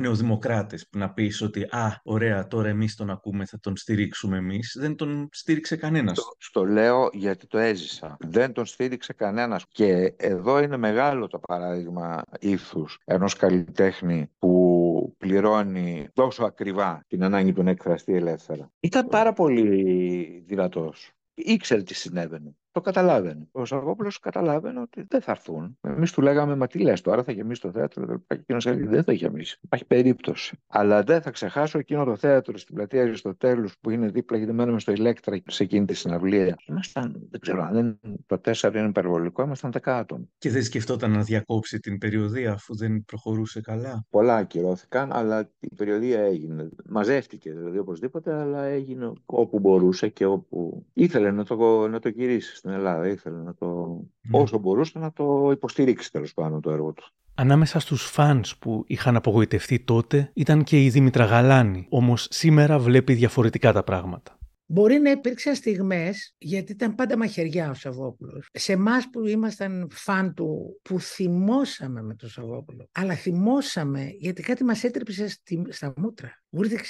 [0.00, 4.76] νεοδημοκράτες, που να πεις ότι Α, ωραία, τώρα εμείς τον ακούμε, θα τον στηρίξουμε εμείς.
[4.80, 6.18] Δεν τον στήριξε κανένας.
[6.18, 8.16] Στο, στο λέω γιατί το έζησα.
[8.20, 9.64] Δεν τον στήριξε κανένας.
[9.68, 17.52] Και εδώ είναι μεγάλο το παράδειγμα ήθους ενός καλλιτέχνη που πληρώνει τόσο ακριβά την ανάγκη
[17.52, 18.70] του να εκφραστεί ελεύθερα.
[18.80, 21.12] Ήταν πάρα πολύ δυνατός.
[21.34, 22.56] Ήξερε τι συνέβαινε.
[22.78, 23.48] Το καταλάβαινε.
[23.52, 25.78] Ο Σαργόπουλος καταλάβαινε ότι δεν θα έρθουν.
[25.80, 28.18] Εμείς του λέγαμε, Μα τι λες τώρα, θα γεμίσει το θέατρο.
[28.18, 29.58] Και εκείνος έλεγε, Δεν θα γεμίσει.
[29.62, 30.56] Υπάρχει περίπτωση.
[30.66, 34.80] Αλλά δεν θα ξεχάσω εκείνο το θέατρο στην πλατεία Αριστοτέλους που είναι δίπλα, γιατί μένουμε
[34.80, 36.56] στο ηλέκτρα σε εκείνη τη συναυλία.
[36.68, 40.30] Ήμασταν, δεν ξέρω αν δεν, το τέσσερα είναι υπερβολικό, ήμασταν δεκάτων.
[40.38, 45.74] Και δεν σκεφτόταν να διακόψει την περιοδία αφού δεν προχωρούσε καλά; Πολλά ακυρώθηκαν, αλλά η
[45.74, 46.68] περιοδία έγινε.
[46.88, 52.56] Μαζεύτηκε δηλαδή οπωσδήποτε, αλλά έγινε όπου μπορούσε και όπου ήθελε να το, να το γυρίσει
[52.68, 53.08] στην Ελλάδα.
[53.08, 54.00] Ήθελε να το,
[54.30, 57.04] όσο μπορούσε να το υποστηρίξει τέλος πάντων το έργο του.
[57.34, 63.14] Ανάμεσα στους φανς που είχαν απογοητευτεί τότε ήταν και η Δήμητρα Γαλάνη, όμως σήμερα βλέπει
[63.14, 64.38] διαφορετικά τα πράγματα.
[64.70, 68.48] Μπορεί να υπήρξαν στιγμές, γιατί ήταν πάντα μαχαιριά ο Σαββόπουλος.
[68.52, 72.88] Σε εμάς που ήμασταν φαν του, που θυμώσαμε με τον Σαββόπουλο.
[72.92, 76.42] Αλλά θυμώσαμε γιατί κάτι μας έτρεψε στη, στα μούτρα.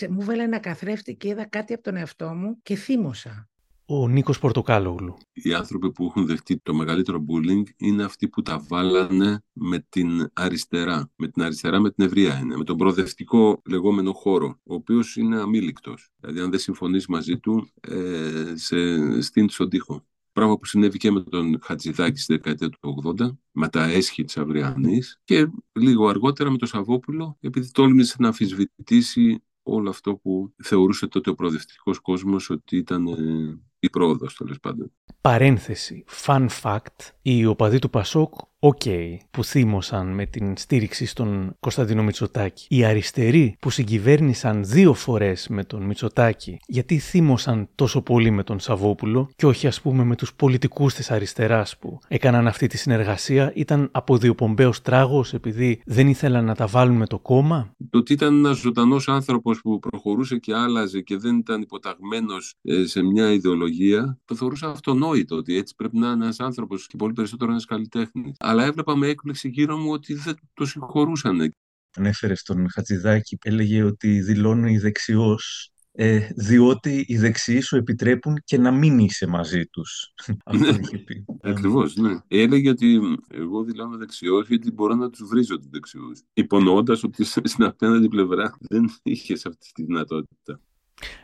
[0.08, 3.48] Μου βάλε ένα καθρέφτη και είδα κάτι από τον εαυτό μου και θύμωσα
[3.90, 5.16] ο Νίκος Πορτοκάλογλου.
[5.32, 10.30] Οι άνθρωποι που έχουν δεχτεί το μεγαλύτερο bullying είναι αυτοί που τα βάλανε με την
[10.32, 11.10] αριστερά.
[11.16, 12.56] Με την αριστερά, με την ευρεία είναι.
[12.56, 16.10] Με τον προοδευτικό λεγόμενο χώρο, ο οποίος είναι αμήλικτος.
[16.16, 20.06] Δηλαδή, αν δεν συμφωνείς μαζί του, ε, σε, στείνει στον τοίχο.
[20.32, 24.36] Πράγμα που συνέβη και με τον Χατζιδάκι στη δεκαετία του 80, με τα αίσχη της
[24.36, 31.06] Αυριανής και λίγο αργότερα με τον Σαββόπουλο, επειδή τόλμησε να αμφισβητήσει όλο αυτό που θεωρούσε
[31.06, 34.92] τότε ο προοδευτικός κόσμος ότι ήταν ε, η πρόοδος τέλος πάντων.
[35.20, 36.04] Παρένθεση.
[36.24, 37.10] Fun fact.
[37.22, 42.66] Οι οπαδοί του Πασόκ, OK, okay, που θύμωσαν με την στήριξη στον Κωνσταντίνο Μητσοτάκη.
[42.68, 48.60] Οι αριστεροί που συγκυβέρνησαν δύο φορές με τον Μητσοτάκη, γιατί θύμωσαν τόσο πολύ με τον
[48.60, 53.52] Σαββόπουλο και όχι ας πούμε με τους πολιτικούς της αριστεράς που έκαναν αυτή τη συνεργασία,
[53.54, 58.36] ήταν αποδιοπομπαίος τράγος επειδή δεν ήθελαν να τα βάλουν με το κόμμα; Το ότι ήταν
[58.36, 63.67] ένας ζωντανός άνθρωπος που προχωρούσε και άλλαζε και δεν ήταν υποταγμένος ε, σε μια ιδεολογία,
[64.24, 68.36] το θεωρούσα αυτονόητο ότι έτσι πρέπει να είναι ένας άνθρωπος και πολύ περισσότερο ένας καλλιτέχνης.
[68.38, 71.52] Αλλά έβλεπα με έκπληξη γύρω μου ότι δεν το συγχωρούσαν.
[71.96, 78.70] Ανέφερε στον Χατζηδάκη, έλεγε ότι δηλώνει δεξιός ε, διότι οι δεξιοί σου επιτρέπουν και να
[78.70, 80.12] μην είσαι μαζί τους.
[80.44, 81.24] Αυτό είχε πει.
[81.42, 82.18] Ακριβώς, ναι.
[82.28, 86.22] Έλεγε ότι εγώ δηλώνω δεξιός γιατί μπορώ να τους βρίζω τους δεξιούς.
[86.32, 90.60] Υπονοώντας ότι στην απέναντι πλευρά δεν είχες αυτή τη δυνατότητα.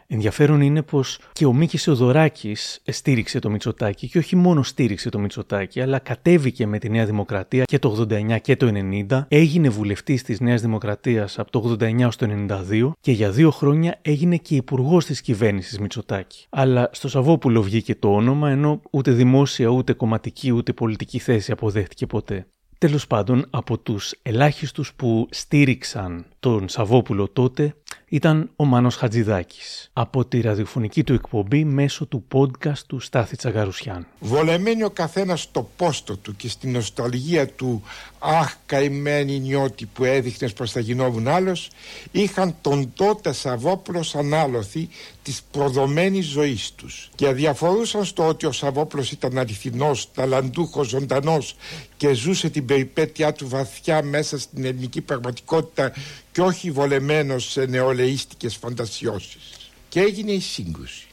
[0.06, 5.18] Ενδιαφέρον είναι πως και ο Μίκης Θεοδωράκης στήριξε το Μητσοτάκι και όχι μόνο στήριξε το
[5.18, 8.70] Μητσοτάκι, αλλά κατέβηκε με τη Νέα Δημοκρατία και το 89 και το
[9.08, 12.26] 90, έγινε βουλευτής της Νέας Δημοκρατίας από το 89 ως το
[12.70, 16.46] 92 και για δύο χρόνια έγινε και υπουργός της κυβέρνησης Μητσοτάκη.
[16.50, 22.06] Αλλά στο Σαββόπουλο βγήκε το όνομα, ενώ ούτε δημόσια, ούτε κομματική, ούτε πολιτική θέση αποδέχτηκε
[22.06, 22.46] ποτέ.
[22.78, 27.74] Τέλος πάντων, από τους ελάχιστους που στήριξαν τον Σαββόπουλο τότε
[28.08, 34.06] ήταν ο Μάνος Χατζηδάκης από τη ραδιοφωνική του εκπομπή μέσω του podcast του Στάθη Τσαγαρουσιάν.
[34.20, 37.82] Βολεμένοι ο καθένας στο πόστο του και στην νοσταλγία του
[38.18, 41.70] «Αχ καημένη νιώτη που έδειχνες πως θα γινόμουν άλλος»
[42.10, 44.88] είχαν τον τότε Σαββόπουλο σαν άλοθη
[45.22, 51.56] της προδομένης ζωής τους και αδιαφορούσαν στο ότι ο Σαββόπουλος ήταν αληθινός, ταλαντούχος, ζωντανός
[51.96, 55.92] και ζούσε την περιπέτειά του βαθιά μέσα στην ελληνική πραγματικότητα
[56.34, 59.52] και όχι βολεμένος σε νεολαίστικες φαντασιώσεις.
[59.88, 61.06] Και έγινε η σύγκρουση.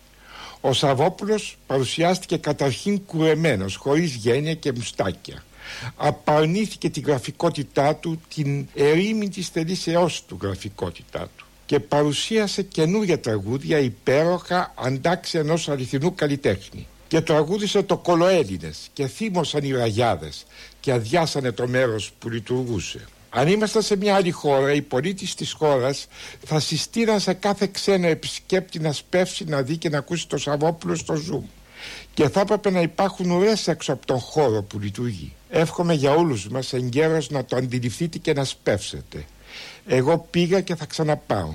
[0.62, 5.44] Ο Σαββόπουλος παρουσιάστηκε καταρχήν κουρεμένος, χωρίς γένεια και μουστάκια.
[5.96, 13.80] Απαρνήθηκε την γραφικότητά του, την ερήμη της θελήσεώς του γραφικότητά του και παρουσίασε καινούργια τραγούδια
[13.80, 20.46] υπέροχα αντάξει ενός αληθινού καλλιτέχνη και τραγούδισε το κολοέλληνες και θύμωσαν οι ραγιάδες
[20.80, 23.08] και αδειάσανε το μέρος που λειτουργούσε.
[23.34, 26.08] Αν ήμασταν σε μια άλλη χώρα, οι πολίτες της χώρας
[26.46, 30.96] θα συστήναν σε κάθε ξένο επισκέπτη να σπεύσει να δει και να ακούσει το Σαββόπουλο
[30.96, 31.44] στο Zoom.
[32.14, 35.34] Και θα έπρεπε να υπάρχουν ουρέ έξω από τον χώρο που λειτουργεί.
[35.50, 39.26] Εύχομαι για όλους μας εγκαίρως να το αντιληφθείτε και να σπεύσετε.
[39.86, 41.54] Εγώ πήγα και θα ξαναπάω.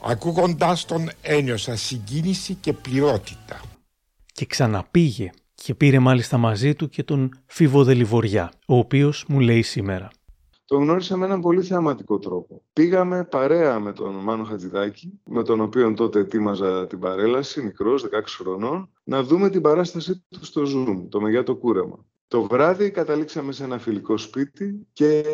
[0.00, 3.60] Ακούγοντάς τον ένιωσα συγκίνηση και πληρότητα.
[4.32, 9.62] Και ξαναπήγε και πήρε μάλιστα μαζί του και τον Φίβο Δελιβοριά, ο οποίος μου λέει
[9.62, 10.10] σήμερα
[10.66, 12.62] τον γνώρισα με έναν πολύ θεαματικό τρόπο.
[12.72, 18.08] Πήγαμε παρέα με τον Μάνο Χατζηδάκη, με τον οποίο τότε ετοίμαζα την παρέλαση, μικρός, 16
[18.26, 22.04] χρονών, να δούμε την παράσταση του στο Zoom, το Μεγιά το Κούρεμα.
[22.28, 25.24] Το βράδυ καταλήξαμε σε ένα φιλικό σπίτι και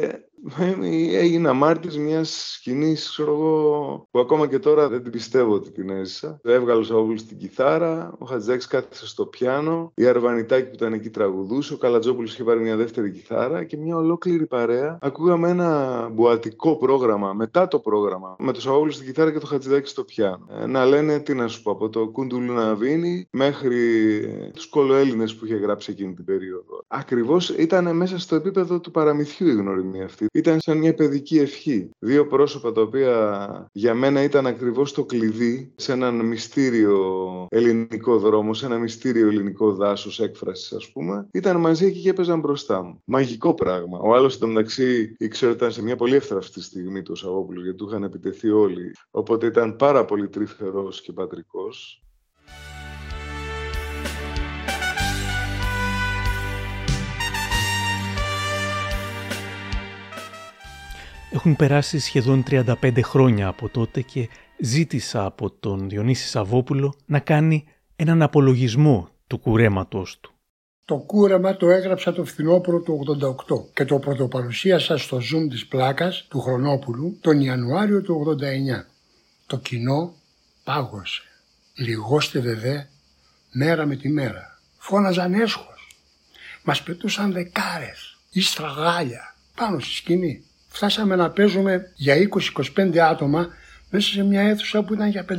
[1.12, 5.90] έγινα μάρτης μιας σκηνής, ξέρω εγώ, που ακόμα και τώρα δεν την πιστεύω ότι την
[5.90, 6.40] έζησα.
[6.42, 11.10] Έβγαλε ο Σαββούλης στην κιθάρα, ο Χατζάκης κάθισε στο πιάνο, η Αρβανιτάκη που ήταν εκεί
[11.10, 14.98] τραγουδούσε, ο Καλατζόπουλος είχε πάρει μια δεύτερη κιθάρα και μια ολόκληρη παρέα.
[15.00, 19.88] Ακούγαμε ένα μπουατικό πρόγραμμα, μετά το πρόγραμμα, με το Σαββούλη στην κιθάρα και το Χατζηδάκη
[19.88, 20.46] στο πιάνο.
[20.60, 23.78] Ε, να λένε, τι να σου πω, από το Κούντουλου Ναβίνη μέχρι
[24.54, 26.84] τους κολοέλληνες που είχε γράψει εκείνη την περίοδο.
[26.86, 31.90] Ακριβώς ήταν μέσα στο επίπεδο του παραμυθιού η γνωριμία αυτή ήταν σαν μια παιδική ευχή.
[31.98, 38.54] Δύο πρόσωπα τα οποία για μένα ήταν ακριβώς το κλειδί σε έναν μυστήριο ελληνικό δρόμο,
[38.54, 43.02] σε ένα μυστήριο ελληνικό δάσος έκφρασης ας πούμε, ήταν μαζί εκεί και έπαιζαν μπροστά μου.
[43.04, 43.98] Μαγικό πράγμα.
[43.98, 47.86] Ο άλλος μεταξύ ήξερε ότι ήταν σε μια πολύ εύθραυστη στιγμή του Σαββόπουλου γιατί του
[47.88, 48.92] είχαν επιτεθεί όλοι.
[49.10, 52.04] Οπότε ήταν πάρα πολύ τρυφερός και πατρικός.
[61.32, 64.28] Έχουν περάσει σχεδόν 35 χρόνια από τότε και
[64.58, 67.64] ζήτησα από τον Διονύση Σαββόπουλο να κάνει
[67.96, 70.32] έναν απολογισμό του κουρέματός του.
[70.84, 73.16] Το κούρεμα το έγραψα το φθινόπωρο του
[73.48, 78.84] 88 και το πρωτοπαρουσίασα στο Zoom της πλάκας του Χρονόπουλου τον Ιανουάριο του 89.
[79.46, 80.14] Το κοινό
[80.64, 81.22] πάγωσε.
[81.74, 82.88] Λιγώστε βεβέ
[83.52, 84.60] μέρα με τη μέρα.
[84.78, 85.96] Φώναζαν έσχος.
[86.64, 90.44] Μας πετούσαν δεκάρες ή στραγάλια πάνω στη σκηνή.
[90.72, 92.14] Φτάσαμε να παίζουμε για
[92.76, 93.48] 20-25 άτομα
[93.90, 95.34] μέσα σε μια αίθουσα που ήταν για 500.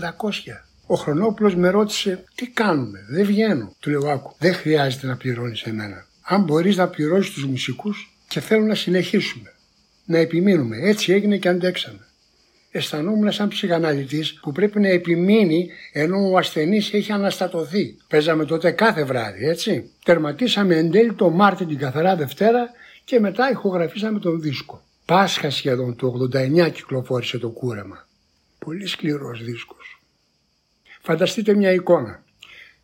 [0.86, 3.75] Ο Χρονόπουλος με ρώτησε τι κάνουμε, δεν βγαίνω.
[3.79, 6.05] Του λέω άκου, δεν χρειάζεται να πληρώνεις εμένα.
[6.21, 9.53] Αν μπορείς να πληρώσεις τους μουσικούς και θέλω να συνεχίσουμε.
[10.05, 10.77] Να επιμείνουμε.
[10.77, 12.05] Έτσι έγινε και αντέξαμε.
[12.71, 17.97] Αισθανόμουν σαν ψυχαναλυτής που πρέπει να επιμείνει ενώ ο ασθενής έχει αναστατωθεί.
[18.07, 19.91] Παίζαμε τότε κάθε βράδυ, έτσι.
[20.03, 22.69] Τερματίσαμε εν τέλει το Μάρτιο την καθαρά Δευτέρα
[23.03, 24.84] και μετά ηχογραφήσαμε τον δίσκο.
[25.05, 28.07] Πάσχα σχεδόν το 89 κυκλοφόρησε το κούρεμα.
[28.59, 30.01] Πολύ σκληρός δίσκος.
[31.01, 32.23] Φανταστείτε μια εικόνα.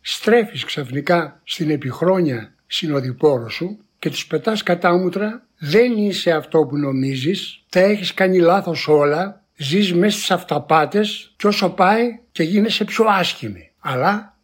[0.00, 7.64] Στρέφεις ξαφνικά στην επιχρόνια συνοδοιπόρο σου και τους πετάς κατάμουτρα δεν είσαι αυτό που νομίζεις,
[7.68, 13.04] τα έχεις κάνει λάθος όλα, ζεις μέσα στις αυταπάτες και όσο πάει και γίνεσαι πιο
[13.08, 13.72] άσχημη.
[13.78, 14.36] Αλλά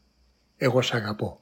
[0.56, 1.40] εγώ σ' αγαπώ.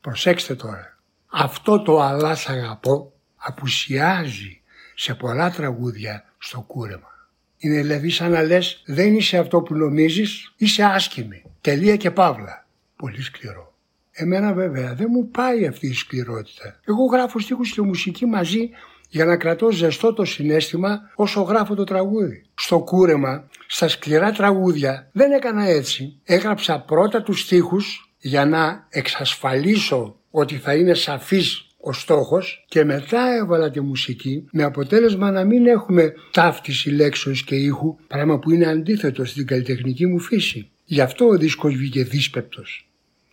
[0.00, 0.98] Προσέξτε τώρα.
[1.26, 4.62] Αυτό το αλλά σ' αγαπώ απουσιάζει
[4.94, 7.12] σε πολλά τραγούδια στο κούρεμα.
[7.58, 11.42] Είναι δηλαδή σαν να λες δεν είσαι αυτό που νομίζεις, είσαι άσχημη.
[11.60, 12.66] Τελεία και παύλα.
[12.96, 13.74] Πολύ σκληρό.
[14.12, 16.80] Εμένα βέβαια δεν μου πάει αυτή η σκληρότητα.
[16.84, 18.70] Εγώ γράφω στίχους και μουσική μαζί
[19.08, 22.44] για να κρατώ ζεστό το συνέστημα όσο γράφω το τραγούδι.
[22.54, 26.20] Στο κούρεμα, στα σκληρά τραγούδια δεν έκανα έτσι.
[26.24, 33.34] Έγραψα πρώτα τους στίχους για να εξασφαλίσω ότι θα είναι σαφής ο στόχος και μετά
[33.34, 38.66] έβαλα τη μουσική με αποτέλεσμα να μην έχουμε ταύτιση λέξεως και ήχου, πράγμα που είναι
[38.66, 40.70] αντίθετο στην καλλιτεχνική μου φύση.
[40.84, 42.88] Γι' αυτό ο δίσκος βγήκε δύσπεπτος,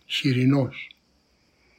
[0.06, 0.96] σιρινός.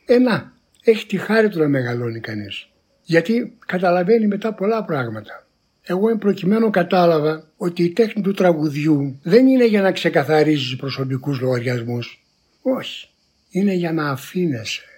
[0.05, 0.53] Ένα,
[0.83, 2.67] έχει τη χάρη του να μεγαλώνει κανείς.
[3.03, 5.47] Γιατί καταλαβαίνει μετά πολλά πράγματα.
[5.81, 11.39] Εγώ εν προκειμένου κατάλαβα ότι η τέχνη του τραγουδιού δεν είναι για να ξεκαθαρίζεις προσωπικούς
[11.39, 12.23] λογαριασμούς.
[12.61, 13.07] Όχι.
[13.49, 14.92] Είναι για να αφήνεσαι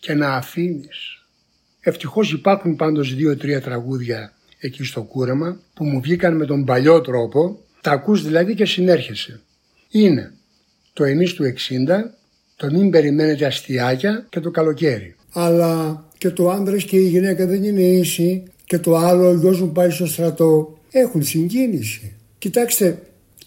[0.00, 1.26] και να αφήνεις.
[1.80, 7.58] Ευτυχώς υπάρχουν πάντως δύο-τρία τραγούδια εκεί στο κούρεμα που μου βγήκαν με τον παλιό τρόπο,
[7.80, 9.40] τα ακούς δηλαδή και συνέρχεσαι.
[9.90, 10.32] Είναι
[10.92, 11.48] το εμείς του 60,
[12.56, 15.16] το μην περιμένετε αστιάκια και το καλοκαίρι.
[15.32, 19.60] Αλλά και το άντρας και η γυναίκα δεν είναι ίση και το άλλο ο γιος
[19.60, 22.12] μου πάει στο στρατό έχουν συγκίνηση.
[22.38, 23.02] Κοιτάξτε,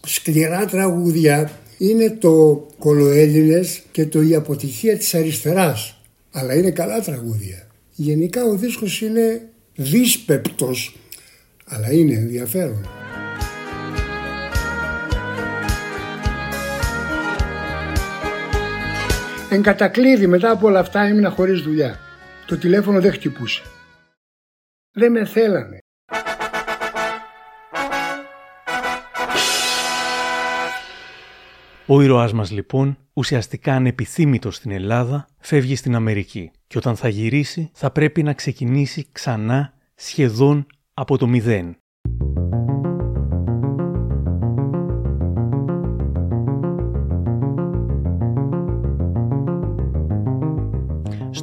[0.05, 6.00] σκληρά τραγούδια είναι το κολοέλληνες και το η αποτυχία της αριστεράς
[6.31, 7.67] αλλά είναι καλά τραγούδια.
[7.95, 10.97] Γενικά ο δίσκος είναι δύσπεπτος,
[11.65, 12.85] αλλά είναι ενδιαφέρον.
[19.49, 21.99] Εν κατακλείδη μετά από όλα αυτά ήμουν χωρίς δουλειά.
[22.45, 23.61] Το τηλέφωνο δεν χτυπούσε.
[24.91, 25.80] Δεν με θέλανε.
[31.93, 37.69] Ο ήρωάς μας λοιπόν, ουσιαστικά ανεπιθύμητος στην Ελλάδα, φεύγει στην Αμερική και όταν θα γυρίσει
[37.73, 41.75] θα πρέπει να ξεκινήσει ξανά σχεδόν από το μηδέν.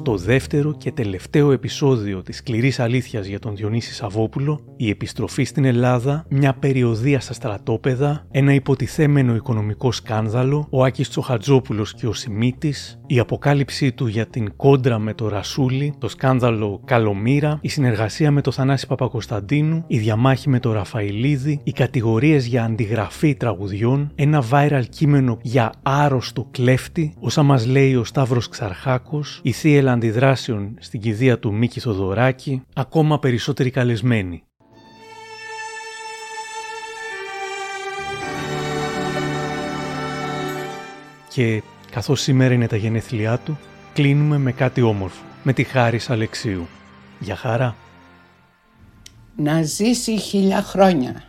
[0.08, 5.64] Στο δεύτερο και τελευταίο επεισόδιο της σκληρής αλήθειας για τον Διονύση Σαββόπουλο, η επιστροφή στην
[5.64, 13.00] Ελλάδα, μια περιοδία στα στρατόπεδα, ένα υποτιθέμενο οικονομικό σκάνδαλο, ο Άκης Τσοχατζόπουλος και ο Σιμίτης,
[13.06, 18.40] η αποκάλυψή του για την κόντρα με το Ρασούλη, το σκάνδαλο Καλομήρα, η συνεργασία με
[18.40, 24.82] το Θανάση Παπακοσταντίνου, η διαμάχη με το Ραφαηλίδη, οι κατηγορίες για αντιγραφή τραγουδιών, ένα viral
[24.88, 31.38] κείμενο για άρρωστο κλέφτη, όσα μας λέει ο Σταύρος Ξαρχάκος, η θύελα αντιδράσεων στην κηδεία
[31.38, 34.42] του Μίκη Θοδωράκη, ακόμα περισσότεροι καλεσμένοι.
[41.28, 43.58] Και καθώς σήμερα είναι τα γενέθλιά του,
[43.92, 46.66] κλείνουμε με κάτι όμορφο, με τη χάρη Αλεξίου.
[47.18, 47.76] Για χαρά!
[49.36, 51.22] Να ζήσει χίλια χρόνια,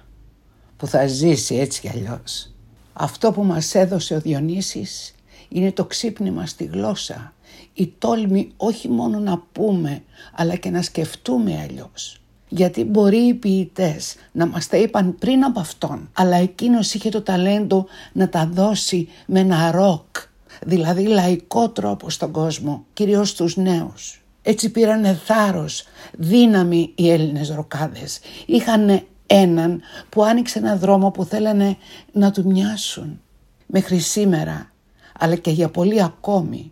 [0.77, 2.53] που θα ζήσει έτσι κι αλλιώς.
[2.93, 5.15] Αυτό που μας έδωσε ο Διονύσης
[5.49, 7.33] είναι το ξύπνημα στη γλώσσα,
[7.73, 10.03] η τόλμη όχι μόνο να πούμε,
[10.35, 12.21] αλλά και να σκεφτούμε αλλιώς.
[12.49, 17.21] Γιατί μπορεί οι ποιητές να μας τα είπαν πριν από αυτόν, αλλά εκείνος είχε το
[17.21, 20.17] ταλέντο να τα δώσει με ένα ροκ,
[20.65, 24.23] δηλαδή λαϊκό τρόπο στον κόσμο, κυρίως στους νέους.
[24.41, 28.19] Έτσι πήρανε θάρρος, δύναμη οι Έλληνες ροκάδες.
[28.45, 31.77] Είχαν έναν που άνοιξε ένα δρόμο που θέλανε
[32.11, 33.21] να του μοιάσουν.
[33.65, 34.71] Μέχρι σήμερα,
[35.19, 36.71] αλλά και για πολύ ακόμη,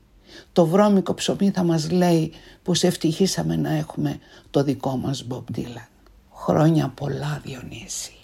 [0.58, 2.32] το βρώμικο ψωμί θα μας λέει
[2.64, 5.88] πως ευτυχήσαμε να έχουμε το δικό μας Bob Dylan.
[6.34, 8.16] Χρόνια πολλά Διονύση,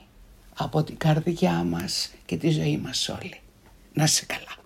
[0.54, 3.40] από την καρδιά μας και τη ζωή μας όλη.
[3.94, 4.63] Να σε καλά.